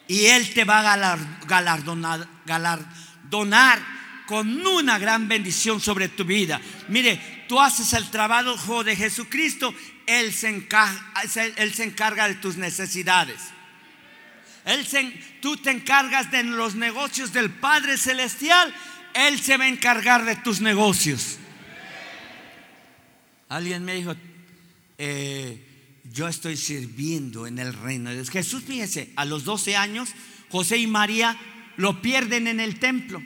[0.09, 6.61] Y Él te va a galardonar, galardonar con una gran bendición sobre tu vida.
[6.89, 9.75] Mire, tú haces el trabajo de Jesucristo,
[10.07, 13.56] él se encarga de tus necesidades.
[14.67, 14.85] Él
[15.41, 18.75] tú te encargas de los negocios del Padre Celestial,
[19.15, 21.39] Él se va a encargar de tus negocios.
[23.49, 24.15] Alguien me dijo,
[24.99, 25.65] eh,
[26.13, 28.31] yo estoy sirviendo en el reino de Dios.
[28.31, 30.11] Jesús, fíjese, a los 12 años,
[30.51, 31.39] José y María
[31.77, 33.23] lo pierden en el templo.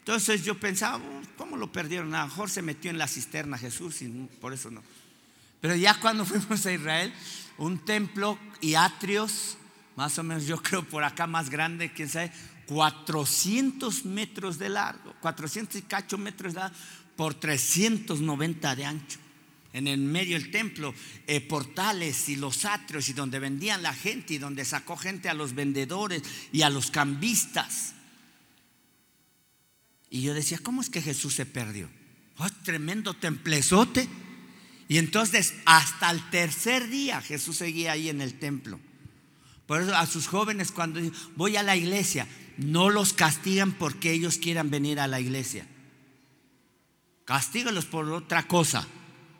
[0.00, 2.14] Entonces yo pensaba, oh, ¿cómo lo perdieron?
[2.14, 4.08] A lo mejor se metió en la cisterna Jesús y
[4.38, 4.82] por eso no.
[5.62, 7.10] Pero ya cuando fuimos a Israel,
[7.56, 9.56] un templo y atrios
[9.98, 12.30] más o menos yo creo por acá más grande, quién sabe,
[12.66, 16.76] 400 metros de largo, 400 y cacho metros de largo
[17.16, 19.18] por 390 de ancho.
[19.72, 20.94] En el medio del templo,
[21.26, 25.34] eh, portales y los atrios y donde vendían la gente y donde sacó gente a
[25.34, 26.22] los vendedores
[26.52, 27.94] y a los cambistas.
[30.10, 31.90] Y yo decía, ¿cómo es que Jesús se perdió?
[32.36, 34.08] Oh, tremendo templezote.
[34.86, 38.78] Y entonces hasta el tercer día Jesús seguía ahí en el templo.
[39.68, 40.98] Por eso a sus jóvenes cuando
[41.36, 45.66] voy a la iglesia, no los castigan porque ellos quieran venir a la iglesia.
[47.26, 48.88] Castígalos por otra cosa,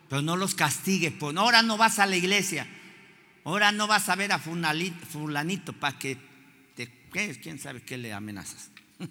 [0.07, 1.09] pero no los castigue.
[1.09, 2.67] Por, ahora no vas a la iglesia,
[3.43, 6.15] ahora no vas a ver a fulanito para que
[6.75, 7.09] te,
[7.41, 8.69] quién sabe qué le amenazas.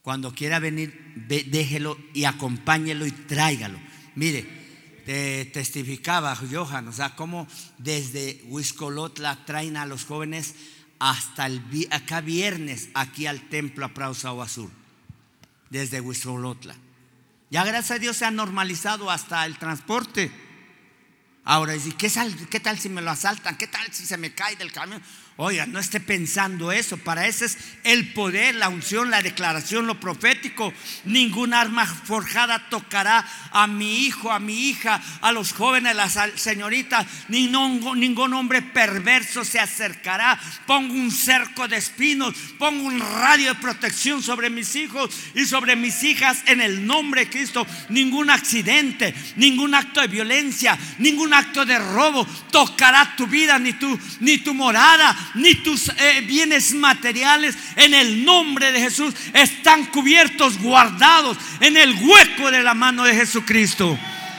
[0.00, 3.78] Cuando quiera venir, déjelo y acompáñelo y tráigalo.
[4.14, 4.63] Mire,
[5.04, 7.46] testificaba Johan, o sea, cómo
[7.78, 10.54] desde Huiscolotla traen a los jóvenes
[10.98, 14.70] hasta el, acá viernes, aquí al templo a Prausao Azul,
[15.70, 16.74] desde Huiscolotla.
[17.50, 20.32] Ya gracias a Dios se ha normalizado hasta el transporte.
[21.44, 22.10] Ahora, ¿qué,
[22.50, 23.56] ¿qué tal si me lo asaltan?
[23.58, 25.02] ¿Qué tal si se me cae del camión?
[25.36, 26.96] Oiga, no esté pensando eso.
[26.96, 30.72] Para eso es el poder, la unción, la declaración, lo profético.
[31.04, 36.16] Ningún arma forjada tocará a mi hijo, a mi hija, a los jóvenes, a las
[36.36, 37.04] señoritas.
[37.26, 40.38] Ningún, ningún hombre perverso se acercará.
[40.68, 42.32] Pongo un cerco de espinos.
[42.56, 47.22] Pongo un radio de protección sobre mis hijos y sobre mis hijas en el nombre
[47.22, 47.66] de Cristo.
[47.88, 53.98] Ningún accidente, ningún acto de violencia, ningún acto de robo tocará tu vida ni tu,
[54.20, 60.58] ni tu morada ni tus eh, bienes materiales en el nombre de Jesús están cubiertos,
[60.58, 63.98] guardados en el hueco de la mano de Jesucristo.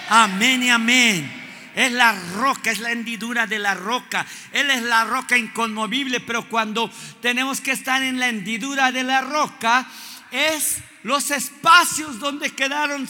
[0.10, 1.32] Amén y amén.
[1.76, 4.26] Es la roca, es la hendidura de la roca.
[4.54, 6.90] Él es la roca inconmovible, pero cuando
[7.22, 9.86] tenemos que estar en la hendidura de la roca,
[10.32, 13.08] es los espacios donde quedaron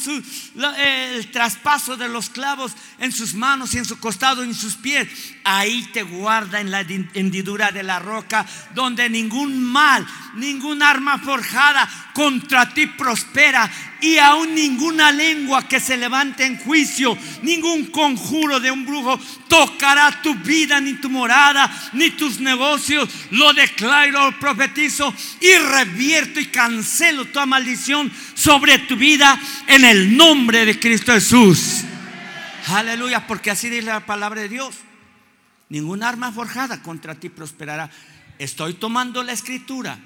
[0.77, 4.75] el traspaso de los clavos en sus manos y en su costado y en sus
[4.75, 5.07] pies.
[5.45, 11.87] Ahí te guarda en la hendidura de la roca, donde ningún mal, ningún arma forjada
[12.13, 13.71] contra ti prospera
[14.01, 19.17] y aún ninguna lengua que se levante en juicio, ningún conjuro de un brujo
[19.47, 23.07] tocará tu vida, ni tu morada, ni tus negocios.
[23.31, 27.84] Lo declaro, lo profetizo y revierto y cancelo toda maldición
[28.33, 31.83] sobre tu vida en el nombre de Cristo Jesús.
[32.67, 34.75] Aleluya, porque así dice la palabra de Dios.
[35.69, 37.89] Ningún arma forjada contra ti prosperará.
[38.39, 39.99] Estoy tomando la escritura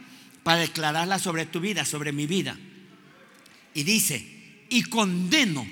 [0.43, 2.57] para declararla sobre tu vida, sobre mi vida.
[3.73, 5.65] Y dice, y condeno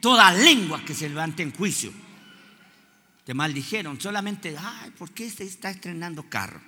[0.00, 1.92] toda lengua que se levante en juicio.
[3.24, 6.60] Te maldijeron, solamente, ay, ¿por qué se está estrenando carro?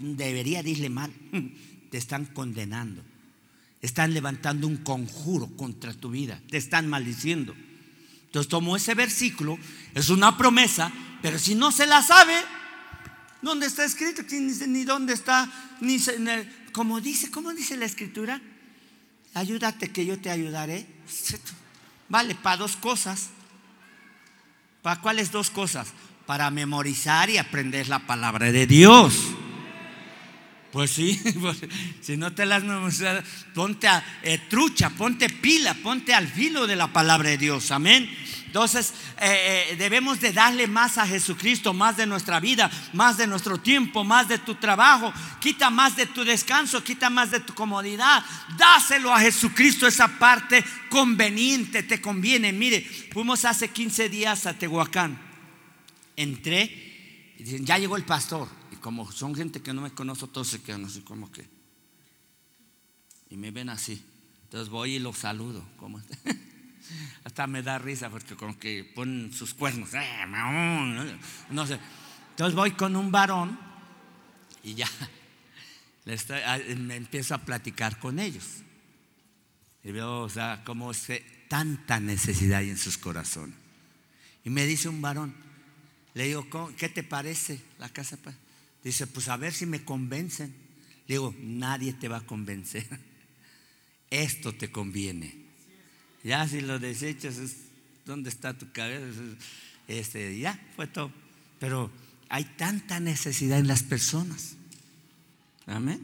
[0.00, 1.12] debería decirle mal.
[1.90, 3.02] Te están condenando.
[3.82, 6.40] Están levantando un conjuro contra tu vida.
[6.50, 7.54] Te están maldiciendo.
[8.30, 9.58] Entonces tomó ese versículo,
[9.92, 12.34] es una promesa, pero si no se la sabe,
[13.42, 14.22] ¿dónde está escrito?
[14.68, 15.98] Ni, dónde está, ni
[16.72, 18.40] como dice, ¿cómo dice la escritura?
[19.34, 20.86] Ayúdate que yo te ayudaré.
[22.08, 23.30] Vale, para dos cosas.
[24.82, 25.88] ¿Para cuáles dos cosas?
[26.24, 29.29] Para memorizar y aprender la palabra de Dios.
[30.72, 31.58] Pues sí, pues,
[32.00, 36.76] si no te las memorizas, ponte a eh, trucha, ponte pila, ponte al filo de
[36.76, 37.70] la palabra de Dios.
[37.70, 38.08] Amén.
[38.46, 43.28] Entonces eh, eh, debemos de darle más a Jesucristo, más de nuestra vida, más de
[43.28, 45.12] nuestro tiempo, más de tu trabajo.
[45.40, 48.24] Quita más de tu descanso, quita más de tu comodidad.
[48.56, 52.52] Dáselo a Jesucristo esa parte conveniente, te conviene.
[52.52, 55.16] Mire, fuimos hace 15 días a Tehuacán.
[56.16, 58.59] Entré, y dicen, ya llegó el pastor.
[58.80, 61.48] Como son gente que no me conoce, todos se quedan así como que.
[63.28, 64.04] Y me ven así.
[64.44, 65.64] Entonces voy y los saludo.
[65.76, 66.00] ¿Cómo
[67.24, 69.90] Hasta me da risa porque como que ponen sus cuernos.
[69.94, 71.18] Eh,
[71.50, 71.78] no sé.
[72.30, 73.58] Entonces voy con un varón
[74.62, 74.88] y ya
[76.46, 78.44] ah, me empiezo a platicar con ellos.
[79.82, 83.56] Y veo, o sea, cómo se, tanta necesidad hay en sus corazones.
[84.44, 85.34] Y me dice un varón,
[86.14, 88.18] le digo, ¿qué te parece la casa?
[88.82, 90.54] Dice, pues a ver si me convencen.
[91.06, 92.86] Digo, nadie te va a convencer.
[94.10, 95.34] Esto te conviene.
[96.24, 97.36] Ya si lo desechas,
[98.04, 99.04] ¿dónde está tu cabeza?
[99.88, 101.12] Este, ya, fue todo.
[101.58, 101.90] Pero
[102.28, 104.56] hay tanta necesidad en las personas.
[105.66, 106.00] Amén.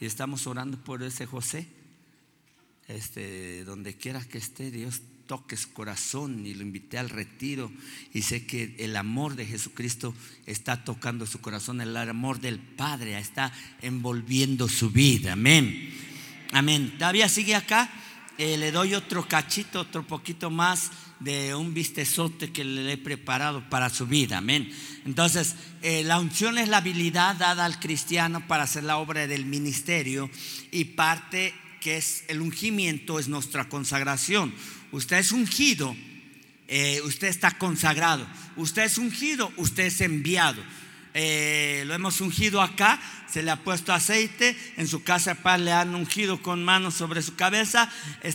[0.00, 1.66] Y estamos orando por ese José.
[2.88, 5.02] Este, donde quiera que esté, Dios
[5.32, 7.72] toque su corazón y lo invité al retiro
[8.12, 10.14] y sé que el amor de Jesucristo
[10.44, 15.32] está tocando su corazón, el amor del Padre está envolviendo su vida.
[15.32, 15.90] Amén.
[16.52, 16.92] Amén.
[16.98, 17.90] Todavía sigue acá.
[18.36, 23.70] Eh, le doy otro cachito, otro poquito más de un vistezote que le he preparado
[23.70, 24.36] para su vida.
[24.36, 24.70] Amén.
[25.06, 29.46] Entonces, eh, la unción es la habilidad dada al cristiano para hacer la obra del
[29.46, 30.28] ministerio
[30.70, 34.54] y parte que es el ungimiento es nuestra consagración.
[34.92, 35.96] Usted es ungido,
[36.68, 38.26] eh, usted está consagrado.
[38.56, 40.62] Usted es ungido, usted es enviado.
[41.14, 45.94] Eh, lo hemos ungido acá, se le ha puesto aceite, en su casa le han
[45.94, 47.90] ungido con manos sobre su cabeza,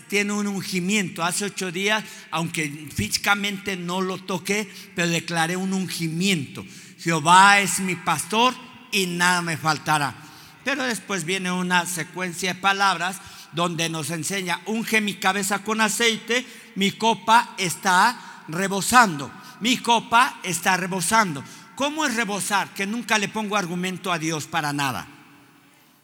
[0.08, 1.24] tiene un ungimiento.
[1.24, 6.66] Hace ocho días, aunque físicamente no lo toqué, pero declaré un ungimiento.
[6.99, 8.55] Jehová es mi pastor
[8.91, 10.16] y nada me faltará.
[10.64, 13.22] Pero después viene una secuencia de palabras
[13.58, 16.45] donde nos enseña, unge mi cabeza con aceite,
[16.76, 19.32] mi copa está rebosando,
[19.62, 21.43] mi copa está rebosando.
[21.76, 22.70] ¿Cómo es rebosar?
[22.76, 25.08] Que nunca le pongo argumento a Dios para nada.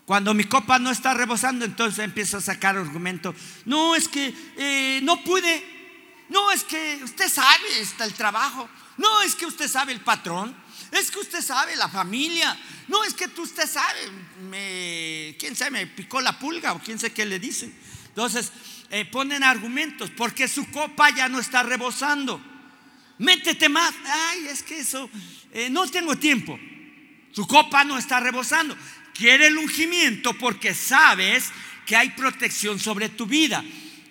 [0.07, 3.35] Cuando mi copa no está rebosando, entonces empiezo a sacar argumento.
[3.65, 6.25] No, es que eh, no pude.
[6.29, 8.67] No, es que usted sabe, está el trabajo.
[8.97, 10.55] No, es que usted sabe el patrón.
[10.93, 12.57] Es que usted sabe la familia.
[12.87, 13.99] No, es que tú usted sabe.
[14.49, 15.71] Me, ¿Quién sabe?
[15.71, 17.73] Me picó la pulga o quién sabe qué le dicen.
[18.07, 18.51] Entonces,
[18.91, 22.39] eh, ponen argumentos porque su copa ya no está rebosando.
[23.17, 23.93] Métete más.
[24.05, 25.09] Ay, es que eso,
[25.51, 26.59] eh, no tengo tiempo.
[27.31, 28.77] Su copa no está rebosando.
[29.13, 31.51] Quiere el ungimiento porque sabes
[31.85, 33.63] que hay protección sobre tu vida.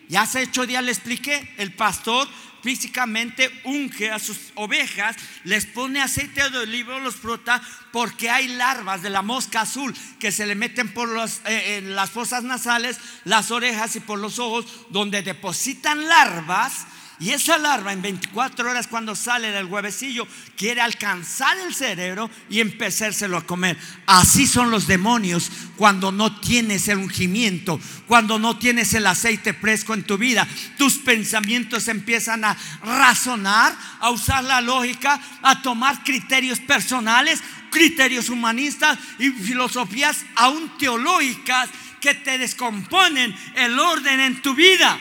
[0.08, 2.28] Ya hace ocho días le expliqué, el pastor
[2.62, 7.60] físicamente unge a sus ovejas, les pone aceite de olivo, los frota,
[7.92, 11.08] porque hay larvas de la mosca azul que se le meten por
[11.46, 16.86] eh, en las fosas nasales, las orejas y por los ojos, donde depositan larvas
[17.22, 22.58] y esa larva en 24 horas cuando sale del huevecillo quiere alcanzar el cerebro y
[22.58, 23.78] empezárselo a comer.
[24.06, 29.94] Así son los demonios cuando no tienes el ungimiento, cuando no tienes el aceite fresco
[29.94, 30.48] en tu vida.
[30.76, 38.98] Tus pensamientos empiezan a razonar, a usar la lógica, a tomar criterios personales, criterios humanistas
[39.20, 41.70] y filosofías aún teológicas
[42.00, 44.98] que te descomponen el orden en tu vida.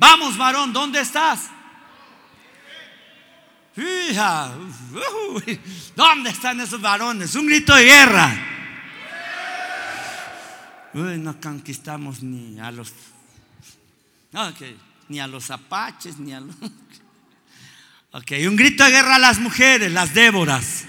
[0.00, 1.50] Vamos, varón, ¿dónde estás?
[5.94, 7.34] ¿dónde están esos varones?
[7.34, 8.34] Un grito de guerra.
[10.94, 12.94] no conquistamos ni a los,
[15.10, 16.56] ni a los apaches, ni a los.
[18.12, 20.86] Ok, un grito de guerra a las mujeres, las Déboras.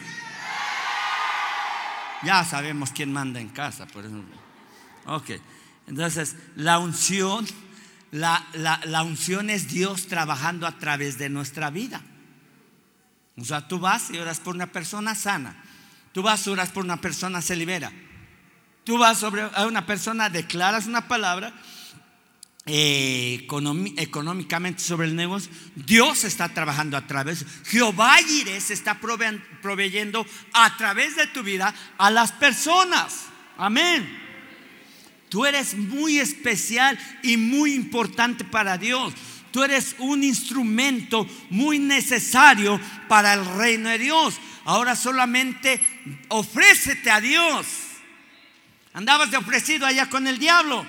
[2.24, 4.24] Ya sabemos quién manda en casa, por eso.
[5.06, 5.32] Ok,
[5.86, 7.46] entonces la unción
[8.12, 12.02] la, unción es Dios trabajando a través de nuestra vida.
[13.38, 15.64] O sea, tú vas y oras por una persona sana.
[16.12, 17.92] Tú vas y oras por una persona se libera.
[18.84, 21.54] Tú vas sobre a una persona, declaras una palabra
[22.66, 23.48] eh,
[23.98, 25.52] económicamente sobre el negocio.
[25.76, 27.46] Dios está trabajando a través.
[27.66, 33.28] Jehová Jireh se está proveyendo a través de tu vida a las personas.
[33.58, 34.31] Amén.
[35.32, 39.14] Tú eres muy especial y muy importante para Dios.
[39.52, 42.78] Tú eres un instrumento muy necesario
[43.08, 44.36] para el reino de Dios.
[44.66, 45.80] Ahora solamente
[46.28, 47.66] ofrécete a Dios.
[48.92, 50.86] Andabas de ofrecido allá con el diablo.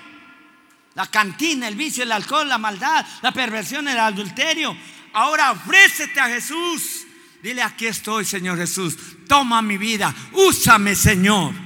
[0.95, 4.75] La cantina, el vicio, el alcohol, la maldad, la perversión, el adulterio.
[5.13, 7.07] Ahora ofrécete a Jesús.
[7.41, 8.97] Dile, aquí estoy, Señor Jesús.
[9.25, 10.13] Toma mi vida.
[10.33, 11.62] Úsame, Señor.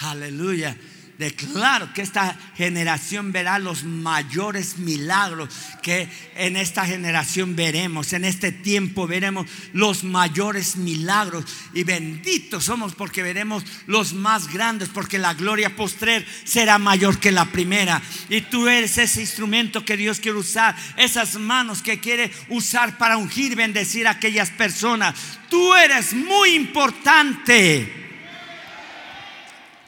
[0.00, 0.76] Aleluya.
[1.18, 5.48] Declaro que esta generación verá los mayores milagros
[5.82, 8.12] que en esta generación veremos.
[8.12, 11.44] En este tiempo veremos los mayores milagros.
[11.74, 17.32] Y benditos somos porque veremos los más grandes, porque la gloria postrer será mayor que
[17.32, 18.00] la primera.
[18.28, 23.16] Y tú eres ese instrumento que Dios quiere usar, esas manos que quiere usar para
[23.16, 25.16] ungir bendecir a aquellas personas.
[25.50, 28.07] Tú eres muy importante.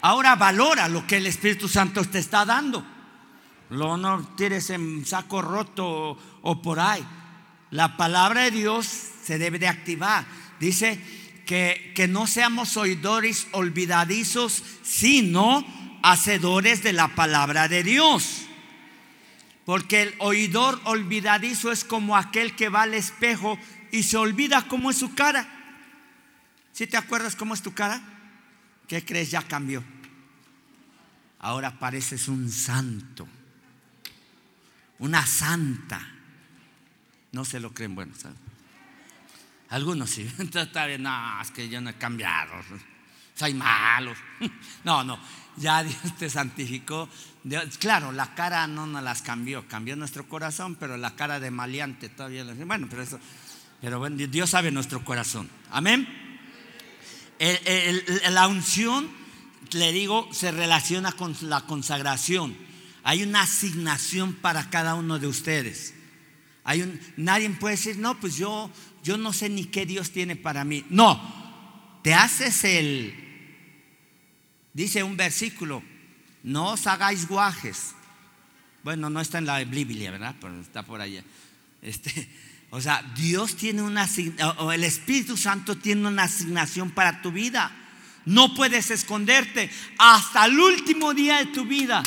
[0.03, 2.85] Ahora valora lo que el Espíritu Santo te está dando.
[3.71, 7.07] Lo no tires en saco roto o, por ahí.
[7.71, 10.25] La palabra de Dios se debe de activar.
[10.59, 10.99] Dice
[11.47, 15.65] que, que no seamos oidores olvidadizos, sino
[16.03, 18.47] hacedores de la palabra de Dios.
[19.65, 23.59] Porque el oidor olvidadizo es como aquel que va al espejo
[23.93, 25.49] y se olvida cómo es su cara.
[26.73, 28.03] ¿Si te acuerdas cómo es tu cara?
[28.91, 29.31] ¿Qué crees?
[29.31, 29.85] Ya cambió.
[31.39, 33.29] Ahora pareces un santo.
[34.99, 36.01] una santa.
[37.31, 38.37] No se lo creen, bueno, ¿sabes?
[39.69, 40.29] Algunos sí.
[40.41, 42.53] Entonces, no, es que yo no he cambiado.
[43.37, 44.13] Soy malo.
[44.83, 45.21] No, no.
[45.57, 47.09] Ya Dios te santificó.
[47.79, 49.69] claro, la cara no nos las cambió.
[49.69, 52.43] Cambió nuestro corazón, pero la cara de maleante todavía.
[52.67, 53.21] Bueno, pero eso.
[53.81, 55.49] Pero bueno, Dios sabe nuestro corazón.
[55.71, 56.30] Amén.
[58.31, 59.09] La unción,
[59.73, 62.57] le digo, se relaciona con la consagración.
[63.03, 65.95] Hay una asignación para cada uno de ustedes.
[66.65, 68.71] Hay un, nadie puede decir, no, pues yo
[69.03, 70.85] yo no sé ni qué Dios tiene para mí.
[70.91, 71.21] No,
[72.03, 73.15] te haces el,
[74.73, 75.83] dice un versículo,
[76.43, 77.95] no os hagáis guajes.
[78.83, 80.35] Bueno, no está en la Biblia, ¿verdad?
[80.41, 81.23] Pero está por allá.
[81.83, 82.29] Este,
[82.71, 84.09] o sea, Dios tiene una
[84.59, 87.73] o el Espíritu Santo tiene una asignación para tu vida.
[88.25, 92.03] No puedes esconderte hasta el último día de tu vida.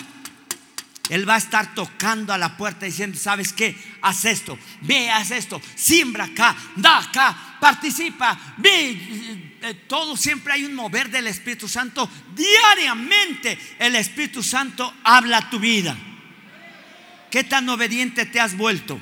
[1.09, 3.75] Él va a estar tocando a la puerta diciendo, ¿sabes qué?
[4.01, 9.57] Haz esto, ve, haz esto, siembra acá, da acá, participa, ve.
[9.61, 12.09] Eh, todo siempre hay un mover del Espíritu Santo.
[12.33, 15.97] Diariamente el Espíritu Santo habla tu vida.
[17.29, 19.01] ¿Qué tan obediente te has vuelto?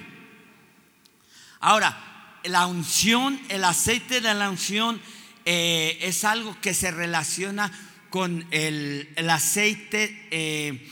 [1.62, 1.96] Ahora,
[2.44, 5.00] la unción, el aceite de la unción
[5.46, 7.72] eh, es algo que se relaciona
[8.10, 10.28] con el, aceite.
[10.32, 10.88] Eh,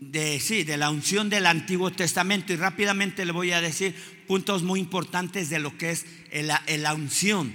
[0.00, 3.94] de, sí, de la unción del Antiguo Testamento y rápidamente le voy a decir
[4.26, 7.54] puntos muy importantes de lo que es la unción,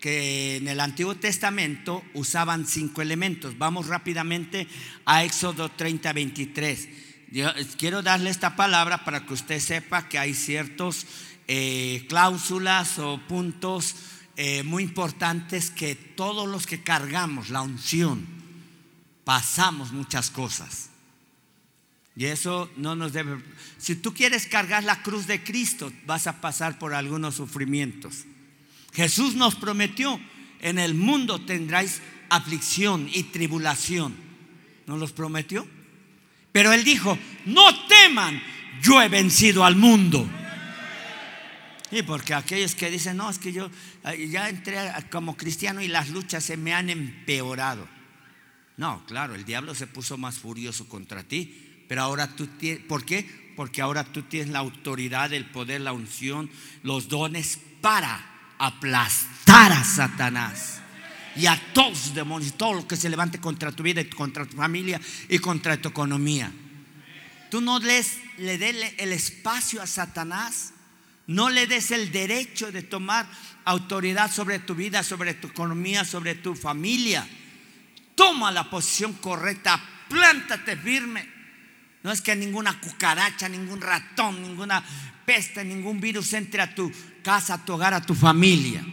[0.00, 3.58] que en el Antiguo Testamento usaban cinco elementos.
[3.58, 4.66] Vamos rápidamente
[5.04, 6.88] a Éxodo 30, 23.
[7.76, 11.06] quiero darle esta palabra para que usted sepa que hay ciertos
[11.52, 13.96] eh, cláusulas o puntos
[14.36, 18.24] eh, muy importantes que todos los que cargamos la unción
[19.24, 20.90] pasamos muchas cosas.
[22.14, 23.42] Y eso no nos debe...
[23.78, 28.26] Si tú quieres cargar la cruz de Cristo, vas a pasar por algunos sufrimientos.
[28.92, 30.20] Jesús nos prometió,
[30.60, 34.14] en el mundo tendráis aflicción y tribulación.
[34.86, 35.66] ¿No los prometió?
[36.52, 38.40] Pero él dijo, no teman,
[38.80, 40.30] yo he vencido al mundo.
[41.90, 43.70] Y porque aquellos que dicen, no, es que yo
[44.28, 44.78] ya entré
[45.10, 47.88] como cristiano y las luchas se me han empeorado.
[48.76, 53.04] No, claro, el diablo se puso más furioso contra ti pero ahora tú tienes, ¿por
[53.04, 53.28] qué?
[53.56, 56.48] Porque ahora tú tienes la autoridad, el poder, la unción,
[56.84, 60.80] los dones para aplastar a Satanás
[61.34, 64.56] y a todos los demonios, todo lo que se levante contra tu vida contra tu
[64.56, 66.52] familia y contra tu economía.
[67.50, 70.72] Tú no les, le des el espacio a Satanás,
[71.30, 73.26] no le des el derecho de tomar
[73.64, 77.26] autoridad sobre tu vida, sobre tu economía, sobre tu familia.
[78.14, 81.40] Toma la posición correcta, plántate firme
[82.02, 84.82] no es que ninguna cucaracha, ningún ratón, ninguna
[85.24, 86.90] peste, ningún virus entre a tu
[87.22, 88.84] casa, a tu hogar, a tu familia.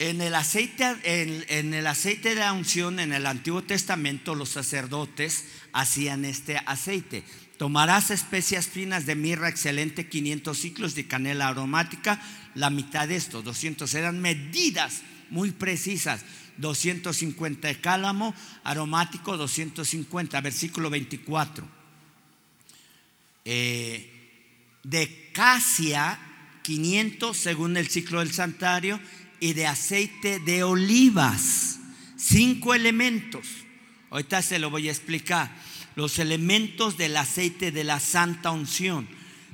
[0.00, 5.44] En el aceite, en, el aceite de unción, en el Antiguo Testamento, los sacerdotes
[5.74, 7.22] hacían este aceite.
[7.58, 12.18] Tomarás especias finas de mirra excelente, 500 ciclos de canela aromática,
[12.54, 13.92] la mitad de esto, 200.
[13.92, 16.24] Eran medidas muy precisas.
[16.56, 18.34] 250 de cálamo,
[18.64, 21.68] aromático 250, versículo 24.
[23.44, 26.18] Eh, de casia
[26.62, 28.98] 500 según el ciclo del santuario
[29.40, 31.80] y de aceite de olivas,
[32.16, 33.46] cinco elementos.
[34.10, 35.50] Ahorita se lo voy a explicar.
[35.96, 39.08] Los elementos del aceite de la santa unción.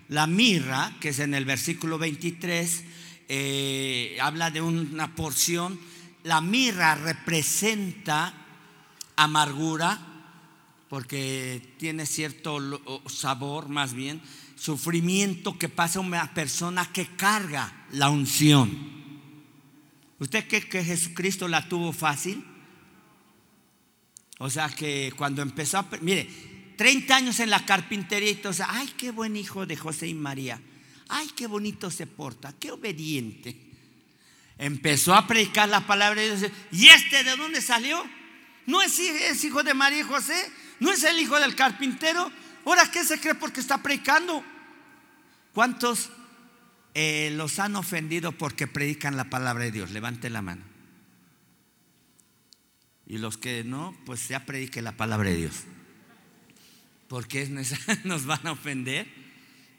[0.08, 2.84] La mirra, que es en el versículo 23,
[3.28, 5.78] eh, habla de una porción
[6.26, 8.34] la mirra representa
[9.14, 9.96] amargura,
[10.88, 12.58] porque tiene cierto
[13.08, 14.20] sabor más bien,
[14.56, 18.95] sufrimiento que pasa una persona que carga la unción.
[20.18, 22.44] ¿Usted cree que Jesucristo la tuvo fácil?
[24.38, 25.88] O sea que cuando empezó a...
[26.00, 26.28] Mire,
[26.76, 30.60] 30 años en la carpintería y todo, ay, qué buen hijo de José y María.
[31.08, 33.66] Ay, qué bonito se porta, qué obediente
[34.58, 36.50] empezó a predicar la palabra de Dios.
[36.72, 38.04] ¿Y este de dónde salió?
[38.66, 38.98] ¿No es,
[39.44, 40.50] hijo de María y José?
[40.80, 42.30] ¿No es el hijo del carpintero?
[42.64, 44.44] ¿Ahora qué se cree porque está predicando?
[45.54, 46.10] ¿Cuántos
[46.98, 49.90] eh, los han ofendido porque predican la palabra de Dios?
[49.90, 50.62] Levante la mano.
[53.06, 55.64] Y los que no, pues ya predique la palabra de Dios.
[57.06, 57.46] Porque
[58.04, 59.06] nos van a ofender.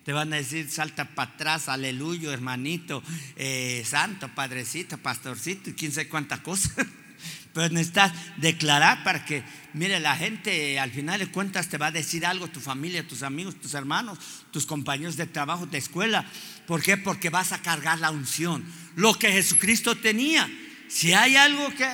[0.06, 3.02] Te van a decir, salta para atrás, aleluya, hermanito,
[3.36, 6.70] eh, santo, padrecito, pastorcito, y quién sabe cuánta cosa.
[7.58, 9.44] pero necesitas declarar para que,
[9.78, 13.24] mire, la gente al final de cuentas te va a decir algo, tu familia, tus
[13.24, 14.18] amigos, tus hermanos,
[14.52, 16.26] tus compañeros de trabajo, de escuela.
[16.66, 16.98] ¿Por qué?
[16.98, 18.66] Porque vas a cargar la unción,
[18.96, 20.50] lo que Jesucristo tenía.
[20.88, 21.86] Si hay algo que,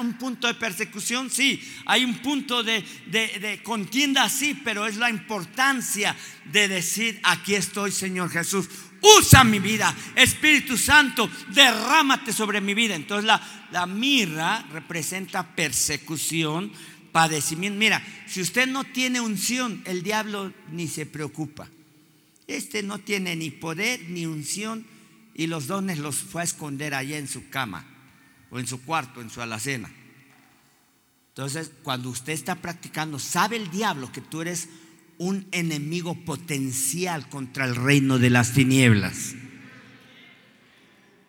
[0.00, 1.62] un punto de persecución, sí.
[1.86, 4.60] Hay un punto de, de, contienda, sí.
[4.62, 6.14] Pero es la importancia
[6.44, 8.68] de decir, aquí estoy, Señor Jesús.
[9.00, 9.94] Usa mi vida.
[10.14, 12.94] Espíritu Santo, derrámate sobre mi vida.
[12.94, 13.40] Entonces la,
[13.72, 16.70] la mirra representa persecución,
[17.14, 17.78] padecimiento.
[17.78, 21.68] Mira, si usted no tiene unción, el diablo ni se preocupa.
[22.48, 24.84] Este no tiene ni poder ni unción
[25.32, 27.86] y los dones los fue a esconder allá en su cama
[28.50, 29.92] o en su cuarto, en su alacena.
[31.28, 34.68] Entonces, cuando usted está practicando, sabe el diablo que tú eres
[35.16, 39.36] un enemigo potencial contra el reino de las tinieblas.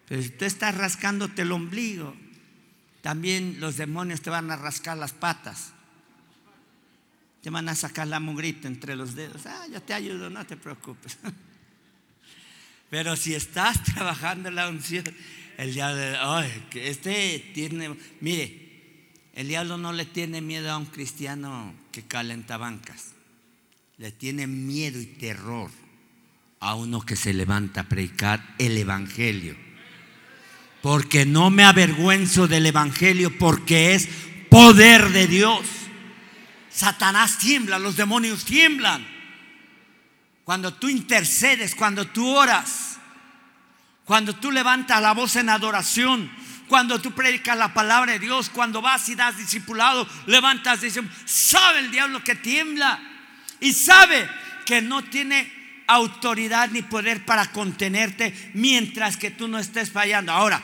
[0.08, 2.16] Pero si tú estás rascándote el ombligo,
[3.04, 5.75] también los demonios te van a rascar las patas.
[7.46, 9.46] Te van a sacar la mugrita entre los dedos.
[9.46, 11.20] Ah, yo te ayudo, no te preocupes.
[12.90, 15.04] Pero si estás trabajando la unción,
[15.60, 16.44] el diablo,
[16.74, 23.12] este tiene, mire, el diablo no le tiene miedo a un cristiano que calenta bancas.
[24.00, 25.70] Le tiene miedo y terror
[26.62, 29.56] a uno que se levanta a predicar el evangelio.
[30.82, 34.10] Porque no me avergüenzo del evangelio porque es
[34.50, 35.85] poder de Dios.
[36.76, 39.08] Satanás tiembla, los demonios tiemblan.
[40.44, 42.98] Cuando tú intercedes, cuando tú oras,
[44.04, 46.30] cuando tú levantas la voz en adoración,
[46.68, 51.80] cuando tú predicas la palabra de Dios, cuando vas y das discipulado, levantas diciendo, sabe
[51.80, 53.00] el diablo que tiembla
[53.62, 54.30] y sabe
[54.66, 60.34] que no tiene autoridad ni poder para contenerte mientras que tú no estés fallando.
[60.34, 60.62] Ahora,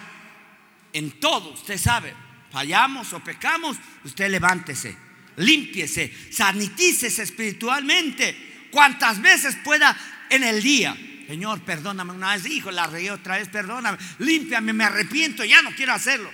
[0.92, 2.14] en todo, usted sabe,
[2.52, 9.96] fallamos o pecamos, usted levántese, límpiese, sanitícese espiritualmente, cuantas veces pueda
[10.30, 10.96] en el día.
[11.28, 15.72] Señor, perdóname una vez, hijo, la reí otra vez, perdóname, límpiame, me arrepiento, ya no
[15.72, 16.30] quiero hacerlo.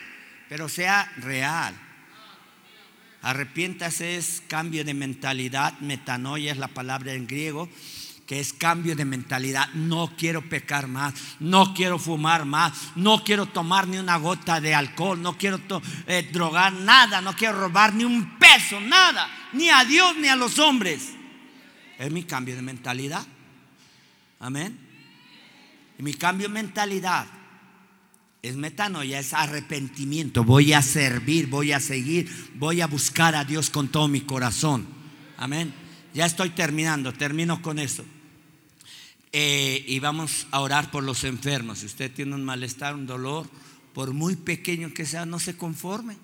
[0.49, 1.75] Pero sea real.
[3.21, 7.69] Arrepiéntase es cambio de mentalidad, metanoia es la palabra en griego,
[8.27, 9.69] que es cambio de mentalidad.
[9.73, 14.75] No quiero pecar más, no quiero fumar más, no quiero tomar ni una gota de
[14.75, 15.61] alcohol, no quiero
[16.05, 20.35] eh, drogar nada, no quiero robar ni un peso, nada, ni a Dios ni a
[20.35, 21.13] los hombres.
[21.97, 23.25] Es mi cambio de mentalidad.
[24.39, 24.77] Amén.
[25.97, 27.25] Y mi cambio de mentalidad
[28.41, 30.43] es metanoia, es arrepentimiento.
[30.43, 34.85] Voy a servir, voy a seguir, voy a buscar a Dios con todo mi corazón.
[35.37, 35.73] Amén.
[36.13, 38.03] Ya estoy terminando, termino con eso.
[39.33, 41.79] Eh, y vamos a orar por los enfermos.
[41.79, 43.49] Si usted tiene un malestar, un dolor,
[43.93, 46.17] por muy pequeño que sea, no se conforme.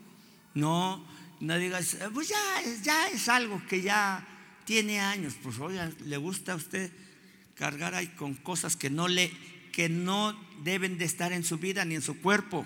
[0.54, 1.04] No,
[1.40, 4.26] no digas, pues ya, ya es algo que ya
[4.66, 5.34] tiene años.
[5.42, 6.92] Pues oiga, ¿le gusta a usted
[7.56, 9.32] cargar ahí con cosas que no le
[9.74, 12.66] que no deben de estar en su vida ni en su cuerpo.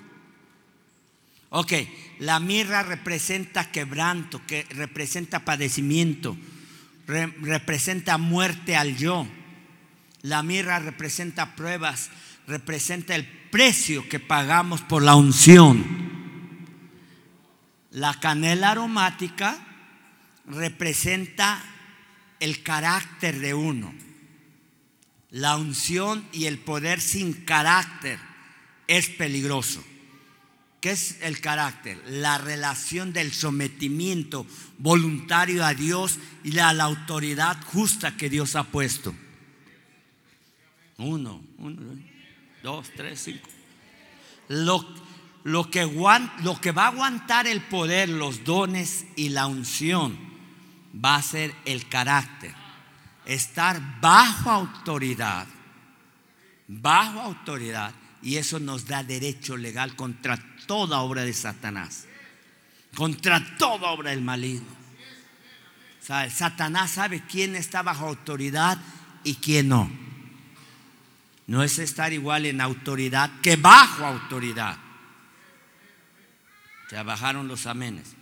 [1.50, 1.74] Ok,
[2.20, 6.38] la mirra representa quebranto, que representa padecimiento,
[7.08, 9.26] representa muerte al yo.
[10.28, 12.10] La mirra representa pruebas,
[12.48, 15.86] representa el precio que pagamos por la unción.
[17.92, 19.58] La canela aromática
[20.46, 21.64] representa
[22.42, 23.94] el carácter de uno.
[25.30, 28.20] La unción y el poder sin carácter
[28.88, 29.82] es peligroso.
[30.82, 32.04] ¿Qué es el carácter?
[32.06, 34.46] La relación del sometimiento
[34.78, 39.16] voluntario a Dios y a la autoridad justa que Dios ha puesto.
[40.98, 41.82] Uno, uno
[42.64, 43.50] dos, tres, cinco.
[44.50, 44.86] Lo,
[45.44, 45.84] lo, que,
[46.44, 50.18] lo que va a aguantar el poder, los dones y la unción
[50.94, 52.56] va a ser el carácter
[53.28, 55.46] estar bajo autoridad,
[56.68, 62.08] bajo autoridad, y eso nos da derecho legal contra toda obra de Satanás,
[62.96, 64.78] contra toda obra del maligno.
[66.00, 68.80] Satanás sabe quién está bajo autoridad
[69.26, 70.07] y quién no.
[71.48, 74.78] No es estar igual en autoridad que bajo autoridad.
[76.90, 78.16] Se bajaron los amenes.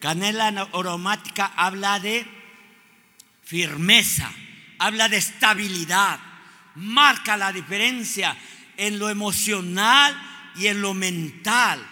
[0.00, 2.26] Canela aromática habla de
[3.42, 4.30] firmeza,
[4.78, 6.20] habla de estabilidad,
[6.76, 8.36] marca la diferencia
[8.76, 10.16] en lo emocional
[10.56, 11.84] y en lo mental.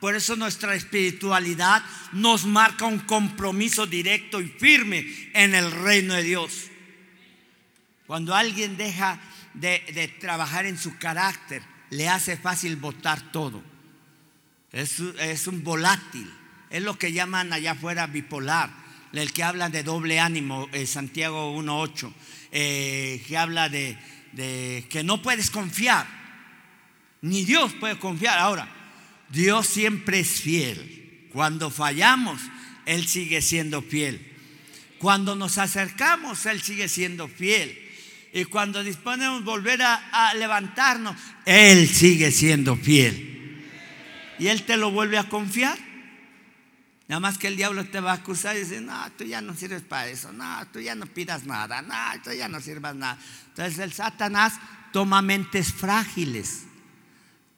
[0.00, 6.22] Por eso nuestra espiritualidad nos marca un compromiso directo y firme en el reino de
[6.22, 6.70] Dios.
[8.06, 9.18] Cuando alguien deja
[9.60, 13.62] de, trabajar en su carácter, le hace fácil votar todo.
[14.72, 16.30] Es, es un volátil.
[16.70, 18.70] Es lo que llaman allá afuera bipolar.
[19.12, 22.12] El que habla de doble ánimo, eh, Santiago 1.8.
[22.52, 23.98] Eh, que habla de,
[24.32, 26.06] de que no puedes confiar.
[27.22, 28.38] Ni Dios puede confiar.
[28.38, 28.68] Ahora,
[29.30, 31.28] Dios siempre es fiel.
[31.32, 32.40] Cuando fallamos,
[32.86, 34.24] Él sigue siendo fiel.
[34.98, 37.87] Cuando nos acercamos, Él sigue siendo fiel.
[38.32, 41.16] Y cuando disponemos volver a, levantarnos,
[41.46, 43.64] Él sigue siendo fiel.
[44.38, 45.78] Y Él te lo vuelve a confiar.
[47.08, 49.54] Nada más que el diablo te va a acusar y dice, no, tú ya no
[49.54, 53.18] sirves para eso, no, tú ya no pidas nada, no, tú ya no sirvas nada.
[53.48, 54.54] Entonces el Satanás
[54.92, 56.68] toma mentes frágiles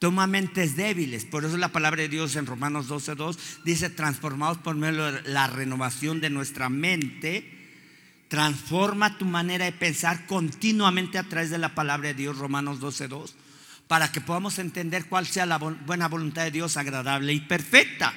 [0.01, 1.27] toma mentes débiles.
[1.27, 5.47] Por eso la palabra de Dios en Romanos 12.2 dice, transformados por medio de la
[5.47, 7.60] renovación de nuestra mente.
[8.31, 13.33] Transforma tu manera de pensar continuamente a través de la palabra de Dios, Romanos 12.2,
[13.89, 18.14] para que podamos entender cuál sea la buena voluntad de Dios agradable y perfecta.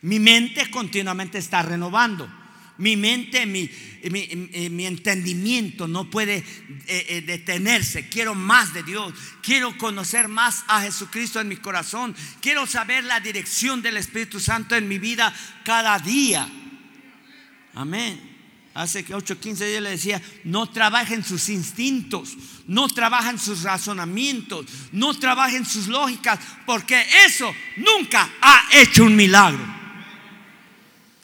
[0.00, 2.28] Mi mente continuamente está renovando.
[2.78, 3.70] Mi mente, mi,
[4.10, 8.08] mi, entendimiento no puede eh, eh, detenerse.
[8.08, 9.14] Quiero más de Dios.
[9.40, 12.12] Quiero conocer más a Jesucristo en mi corazón.
[12.40, 15.32] Quiero saber la dirección del Espíritu Santo en mi vida
[15.64, 16.48] cada día.
[17.74, 18.31] Amén.
[18.74, 25.12] Hace 8, 15 días le decía, no trabajen sus instintos, no trabajen sus razonamientos, no
[25.12, 29.62] trabajen sus lógicas, porque eso nunca ha hecho un milagro.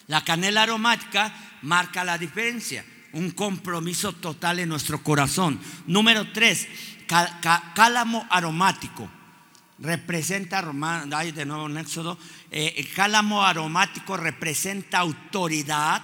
[0.08, 1.32] La canela aromática
[1.62, 5.58] marca la diferencia, un compromiso total en nuestro corazón.
[5.86, 6.68] Número tres,
[7.74, 9.08] cálamo aromático.
[9.78, 10.62] Representa,
[11.12, 12.18] hay de nuevo en Éxodo,
[12.50, 16.02] eh, cálamo aromático representa autoridad,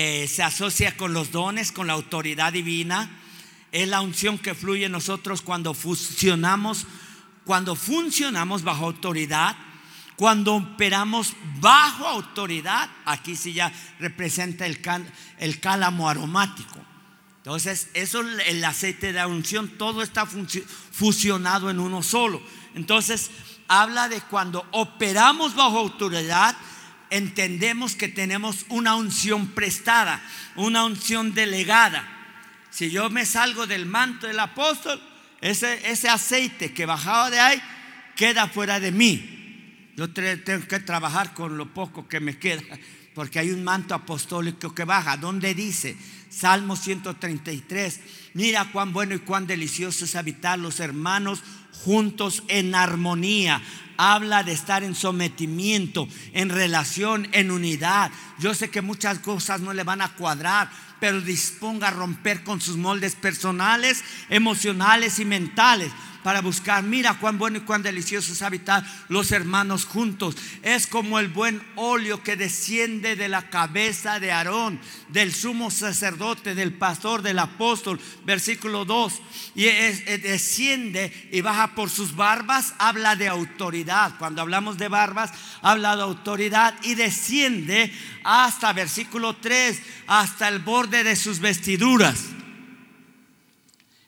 [0.00, 3.10] eh, se asocia con los dones, con la autoridad divina.
[3.72, 6.86] Es la unción que fluye en nosotros cuando funcionamos,
[7.44, 9.56] cuando funcionamos bajo autoridad
[10.18, 14.80] cuando operamos bajo autoridad, aquí sí ya representa el,
[15.38, 16.76] el cálamo aromático.
[17.36, 22.42] Entonces, eso el aceite de unción, todo está fusionado en uno solo.
[22.74, 23.30] Entonces,
[23.68, 26.56] habla de cuando operamos bajo autoridad,
[27.10, 30.22] entendemos que tenemos una unción prestada,
[30.56, 32.06] una unción delegada.
[32.70, 35.00] Si yo me salgo del manto del apóstol,
[35.40, 37.62] ese, ese aceite que bajaba de ahí
[38.16, 39.92] queda fuera de mí.
[39.96, 42.62] Yo tengo que trabajar con lo poco que me queda,
[43.14, 45.16] porque hay un manto apostólico que baja.
[45.16, 45.96] ¿Dónde dice?
[46.28, 48.00] Salmo 133.
[48.34, 51.42] Mira cuán bueno y cuán delicioso es habitar los hermanos
[51.84, 53.62] juntos en armonía.
[53.96, 58.12] Habla de estar en sometimiento, en relación, en unidad.
[58.38, 60.70] Yo sé que muchas cosas no le van a cuadrar,
[61.00, 65.90] pero disponga a romper con sus moldes personales, emocionales y mentales
[66.22, 66.82] para buscar.
[66.82, 70.36] Mira cuán bueno y cuán delicioso es habitar los hermanos juntos.
[70.62, 76.54] Es como el buen óleo que desciende de la cabeza de Aarón, del sumo sacerdote,
[76.54, 78.00] del pastor, del apóstol.
[78.24, 79.20] Versículo 2.
[79.54, 82.74] Y desciende y baja por sus barbas.
[82.78, 84.14] Habla de autoridad.
[84.18, 87.92] Cuando hablamos de barbas, habla de autoridad y desciende
[88.24, 92.37] hasta versículo 3, hasta el borde de sus vestiduras.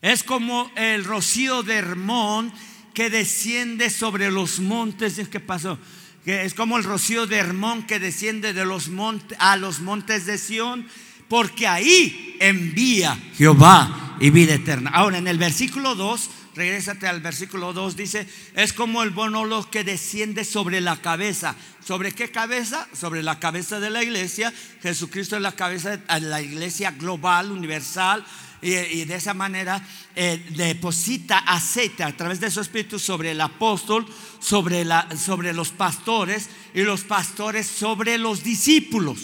[0.03, 2.53] Es como el rocío de Hermón
[2.94, 5.20] que desciende sobre los montes.
[5.28, 5.78] ¿Qué pasó?
[6.24, 10.38] Es como el rocío de Hermón que desciende de los montes a los montes de
[10.38, 10.86] Sión,
[11.28, 14.90] porque ahí envía Jehová y vida eterna.
[14.90, 19.84] Ahora en el versículo 2, regrésate al versículo 2, dice, es como el bonolo que
[19.84, 21.57] desciende sobre la cabeza.
[21.84, 22.88] ¿Sobre qué cabeza?
[22.94, 24.53] Sobre la cabeza de la iglesia.
[24.82, 28.24] Jesucristo es la cabeza de la iglesia global, universal
[28.63, 29.83] y, de esa manera
[30.15, 34.07] eh, deposita aceite a través de su espíritu sobre el apóstol,
[34.39, 39.19] sobre, los pastores y los pastores sobre los discípulos.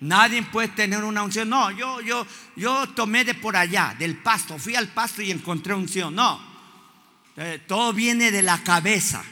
[0.00, 1.50] Nadie puede tener una unción.
[1.50, 2.26] No, yo, yo,
[2.56, 6.14] yo tomé de por allá, del pasto, fui al pasto y encontré unción.
[6.14, 6.40] No,
[7.36, 9.22] eh, todo viene de la cabeza.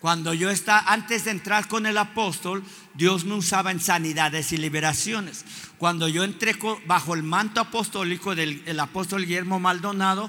[0.00, 2.64] Cuando yo estaba, antes de entrar con el apóstol,
[2.94, 5.44] Dios me usaba en sanidades y liberaciones.
[5.80, 6.54] Cuando yo entré
[6.84, 10.28] bajo el manto apostólico del apóstol Guillermo Maldonado,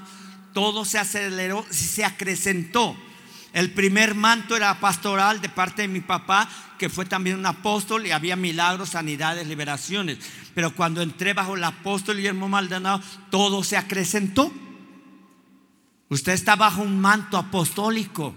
[0.54, 2.96] todo se aceleró, se acrecentó.
[3.52, 6.48] El primer manto era pastoral de parte de mi papá,
[6.78, 10.16] que fue también un apóstol y había milagros, sanidades, liberaciones.
[10.54, 14.50] Pero cuando entré bajo el apóstol Guillermo Maldonado, todo se acrecentó.
[16.08, 18.34] Usted está bajo un manto apostólico.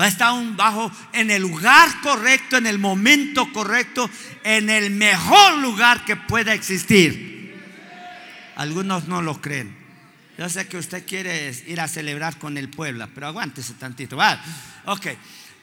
[0.00, 4.08] Va a estar un bajo en el lugar correcto, en el momento correcto,
[4.42, 7.54] en el mejor lugar que pueda existir.
[8.56, 9.76] Algunos no lo creen.
[10.38, 14.16] Yo sé que usted quiere ir a celebrar con el Puebla, pero aguántese tantito.
[14.16, 14.42] Va.
[14.86, 15.08] Ok.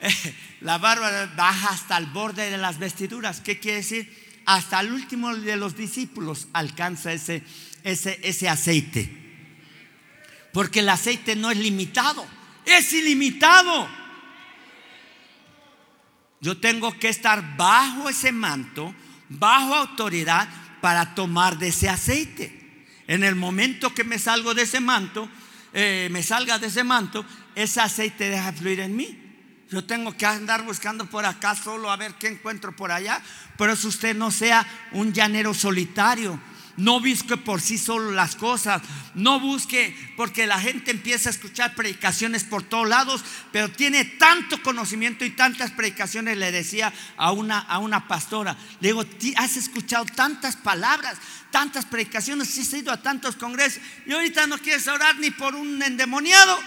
[0.62, 3.42] La barba baja hasta el borde de las vestiduras.
[3.42, 4.42] ¿Qué quiere decir?
[4.46, 7.42] Hasta el último de los discípulos alcanza ese,
[7.84, 9.10] ese, ese aceite.
[10.54, 12.24] Porque el aceite no es limitado,
[12.66, 14.07] es ilimitado.
[16.40, 18.94] Yo tengo que estar bajo ese manto,
[19.30, 20.48] bajo autoridad,
[20.82, 22.86] para tomar de ese aceite.
[23.08, 25.30] En el momento que me salgo de ese manto,
[25.74, 29.24] eh, me salga de ese manto, ese aceite deja fluir en mí.
[29.70, 33.22] Yo tengo que andar buscando por acá solo a ver qué encuentro por allá.
[33.58, 36.40] Pero si usted no sea un llanero solitario,
[36.78, 38.82] no busque por sí solo las cosas.
[39.16, 44.62] No busque porque la gente empieza a escuchar predicaciones por todos lados, pero tiene tanto
[44.62, 46.38] conocimiento y tantas predicaciones.
[46.38, 49.04] Le decía a una, a una pastora, le digo,
[49.38, 51.18] has escuchado tantas palabras,
[51.52, 55.82] tantas predicaciones, has ido a tantos congresos y ahorita no quieres orar ni por un
[55.82, 56.60] endemoniado.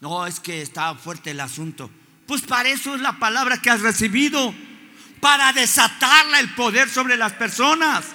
[0.00, 1.90] No, es que está fuerte el asunto.
[2.26, 4.54] Pues para eso es la palabra que has recibido
[5.20, 8.06] para desatarla el poder sobre las personas.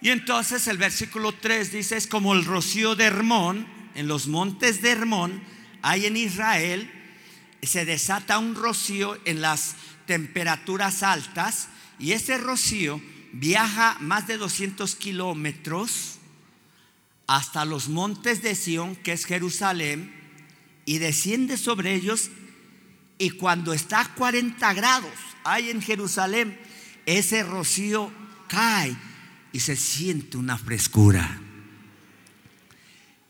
[0.00, 4.82] Y entonces el versículo 3 dice, es como el rocío de Hermón, en los montes
[4.82, 5.42] de Hermón,
[5.82, 6.90] hay en Israel,
[7.62, 9.76] se desata un rocío en las
[10.06, 11.68] temperaturas altas
[11.98, 13.00] y ese rocío
[13.32, 16.16] viaja más de 200 kilómetros
[17.26, 20.12] hasta los montes de Sión, que es Jerusalén,
[20.84, 22.30] y desciende sobre ellos
[23.18, 25.12] y cuando está a 40 grados,
[25.44, 26.58] hay en Jerusalén,
[27.06, 28.12] ese rocío
[28.48, 28.96] cae
[29.52, 31.40] y se siente una frescura.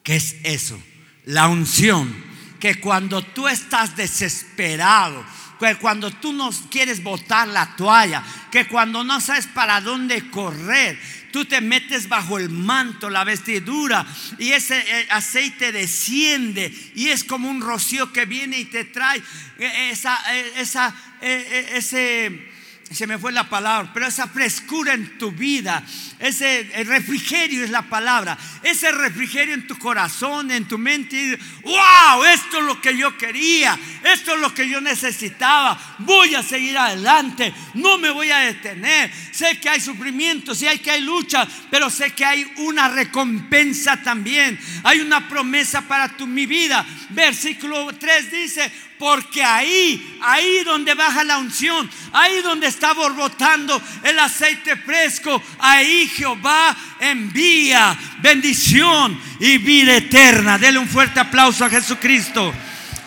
[0.03, 0.81] ¿Qué es eso?
[1.25, 2.33] La unción.
[2.59, 5.25] Que cuando tú estás desesperado,
[5.59, 10.99] que cuando tú no quieres botar la toalla, que cuando no sabes para dónde correr,
[11.33, 14.07] tú te metes bajo el manto, la vestidura,
[14.39, 19.21] y ese eh, aceite desciende y es como un rocío que viene y te trae
[19.59, 22.52] eh, esa, eh, esa, ese
[22.95, 25.83] se me fue la palabra, pero esa frescura en tu vida,
[26.19, 32.59] ese refrigerio es la palabra, ese refrigerio en tu corazón, en tu mente, wow, esto
[32.59, 37.53] es lo que yo quería, esto es lo que yo necesitaba, voy a seguir adelante,
[37.75, 42.13] no me voy a detener, sé que hay sufrimiento, sé que hay lucha, pero sé
[42.13, 46.85] que hay una recompensa también, hay una promesa para tu, mi vida.
[47.11, 48.73] Versículo 3 dice,
[49.03, 56.07] porque ahí, ahí donde baja la unción, ahí donde está borbotando el aceite fresco, ahí
[56.07, 60.57] Jehová envía bendición y vida eterna.
[60.57, 62.55] Dele un fuerte aplauso a Jesucristo.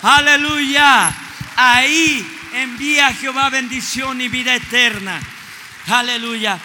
[0.01, 1.15] Aleluya.
[1.55, 5.21] Ahí envía Jehová bendición y vida eterna.
[5.87, 6.59] Aleluya.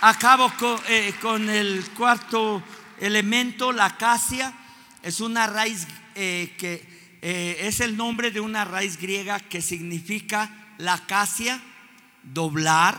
[0.00, 0.50] Acabo
[0.88, 2.62] eh, con, el cuarto
[2.98, 4.54] elemento, la acacia.
[5.02, 6.89] Es una raíz eh, que
[7.22, 11.60] eh, es el nombre de una raíz griega que significa la acacia,
[12.22, 12.98] doblar,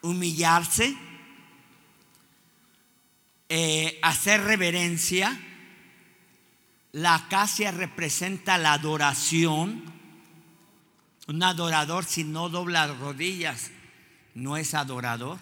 [0.00, 0.96] humillarse,
[3.48, 5.38] eh, hacer reverencia.
[6.92, 9.82] La acacia representa la adoración.
[11.28, 13.70] Un adorador si no dobla rodillas
[14.34, 15.38] no es adorador.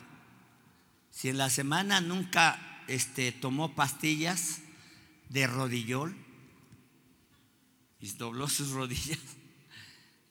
[1.10, 4.60] Si en la semana nunca este, tomó pastillas
[5.28, 6.16] de rodillol,
[8.00, 9.18] y dobló sus rodillas.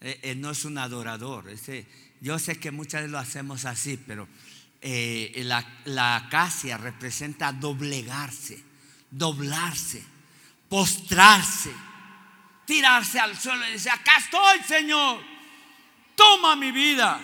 [0.01, 1.53] Eh, eh, no es un adorador.
[2.21, 4.29] yo sé que muchas veces lo hacemos así, pero
[4.79, 8.63] eh, la, la acacia representa doblegarse,
[9.11, 10.01] doblarse,
[10.69, 11.73] postrarse,
[12.65, 15.21] tirarse al suelo y decir, acá estoy, Señor,
[16.15, 17.19] toma mi vida.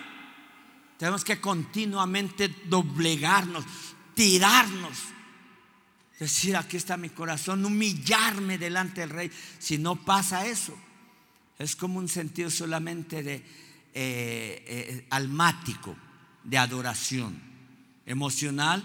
[0.97, 3.63] Tenemos que continuamente doblegarnos,
[4.13, 5.14] tirarnos
[6.19, 9.31] Decir, aquí está mi corazón, humillarme delante del rey.
[9.59, 10.77] Si no pasa eso,
[11.59, 13.43] es como un sentido solamente de eh,
[13.93, 15.95] eh, almático,
[16.43, 17.41] de adoración,
[18.05, 18.83] emocional,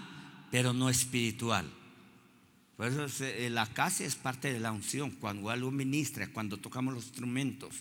[0.51, 1.71] pero no espiritual.
[2.75, 5.11] Por eso la casa es parte de la unción.
[5.11, 7.75] Cuando algo ministra, cuando tocamos los instrumentos,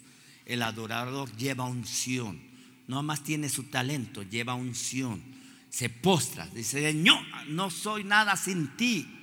[0.45, 2.41] el adorador lleva unción.
[2.87, 5.23] No más tiene su talento, lleva unción.
[5.71, 9.20] Se postra, dice, Señor, no soy nada sin ti.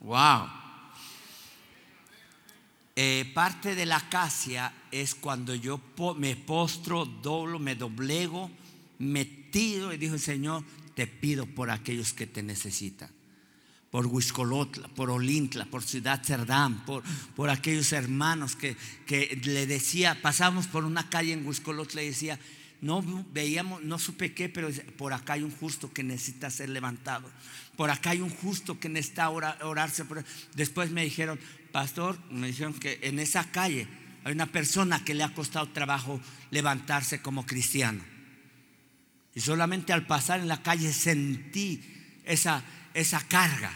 [0.00, 0.48] Wow.
[3.00, 5.80] Eh, parte de la acacia es cuando yo
[6.16, 8.50] me postro, doblo, me doblego,
[8.98, 10.64] me tiro y dijo Señor,
[10.94, 13.08] te pido por aquellos que te necesitan.
[13.92, 17.04] Por Huiscolotla, por Olintla, por Ciudad Cerdán, por,
[17.36, 18.76] por aquellos hermanos que,
[19.06, 22.38] que le decía, pasamos por una calle en Huiscolotla y decía,
[22.80, 23.02] no
[23.32, 27.30] veíamos, no supe qué, pero por acá hay un justo que necesita ser levantado.
[27.78, 30.04] Por acá hay un justo que necesita orarse.
[30.56, 31.38] Después me dijeron,
[31.70, 33.86] pastor, me dijeron que en esa calle
[34.24, 38.02] hay una persona que le ha costado trabajo levantarse como cristiano.
[39.32, 41.80] Y solamente al pasar en la calle sentí
[42.24, 42.64] esa,
[42.94, 43.70] esa carga.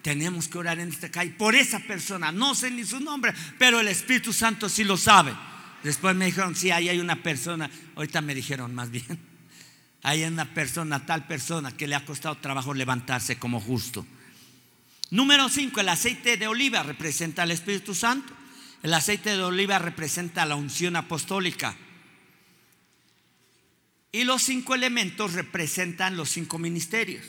[0.00, 2.32] Tenemos que orar en esta calle por esa persona.
[2.32, 5.34] No sé ni su nombre, pero el Espíritu Santo sí lo sabe.
[5.82, 7.70] Después me dijeron, sí, ahí hay una persona.
[7.94, 9.33] Ahorita me dijeron más bien.
[10.04, 14.06] Hay una persona, tal persona, que le ha costado trabajo levantarse como justo.
[15.10, 18.34] Número 5, el aceite de oliva representa al Espíritu Santo.
[18.82, 21.74] El aceite de oliva representa la unción apostólica.
[24.12, 27.24] Y los cinco elementos representan los cinco ministerios.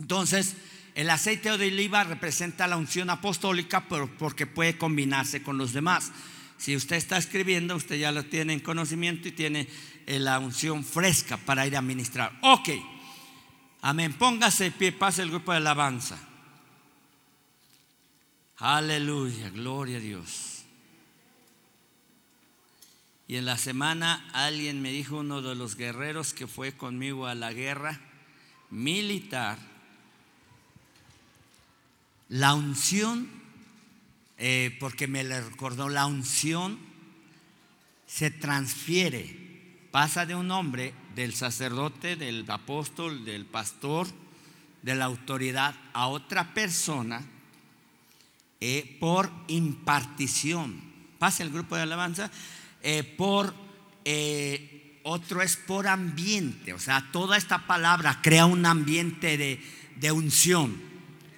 [0.00, 0.56] Entonces,
[0.96, 6.10] el aceite de oliva representa la unción apostólica porque puede combinarse con los demás.
[6.58, 9.68] Si usted está escribiendo, usted ya lo tiene en conocimiento y tiene
[10.06, 12.36] eh, la unción fresca para ir a ministrar.
[12.42, 12.70] Ok,
[13.80, 14.12] amén.
[14.12, 16.18] Póngase de pie, pase el grupo de alabanza.
[18.58, 20.64] Aleluya, gloria a Dios.
[23.28, 27.36] Y en la semana alguien me dijo, uno de los guerreros que fue conmigo a
[27.36, 28.00] la guerra
[28.70, 29.58] militar,
[32.30, 33.30] la unción,
[34.38, 36.78] eh, porque me le recordó, la unción
[38.06, 39.36] se transfiere,
[39.90, 44.06] pasa de un hombre, del sacerdote, del apóstol, del pastor,
[44.82, 47.22] de la autoridad, a otra persona
[48.60, 50.80] eh, por impartición.
[51.18, 52.30] Pasa el grupo de alabanza
[52.82, 53.52] eh, por
[55.08, 56.72] otro es por ambiente.
[56.72, 60.87] O sea, toda esta palabra crea un ambiente de, unción.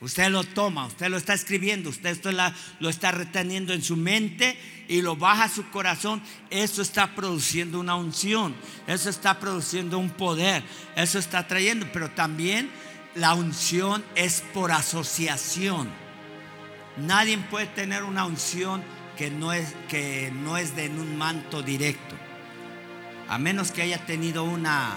[0.01, 4.57] Usted lo toma, usted lo está escribiendo, usted esto lo está reteniendo en su mente
[4.89, 6.23] y lo baja a su corazón.
[6.49, 8.55] Eso está produciendo una unción,
[8.87, 10.63] eso está produciendo un poder,
[10.97, 11.87] eso está trayendo.
[11.93, 12.71] Pero también
[13.15, 15.91] la unción es por asociación.
[16.97, 18.83] Nadie puede tener una unción
[19.19, 22.17] que no es, que no es de un manto directo,
[23.29, 24.97] a menos que haya tenido una,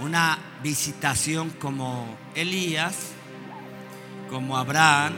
[0.00, 3.12] una visitación como Elías,
[4.32, 5.12] como Abraham,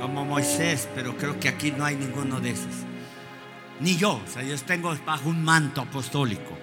[0.00, 2.74] como Moisés, pero creo que aquí no hay ninguno de esos.
[3.78, 6.58] Ni yo, o sea, yo tengo bajo un manto apostólico.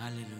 [0.00, 0.31] Aleluya.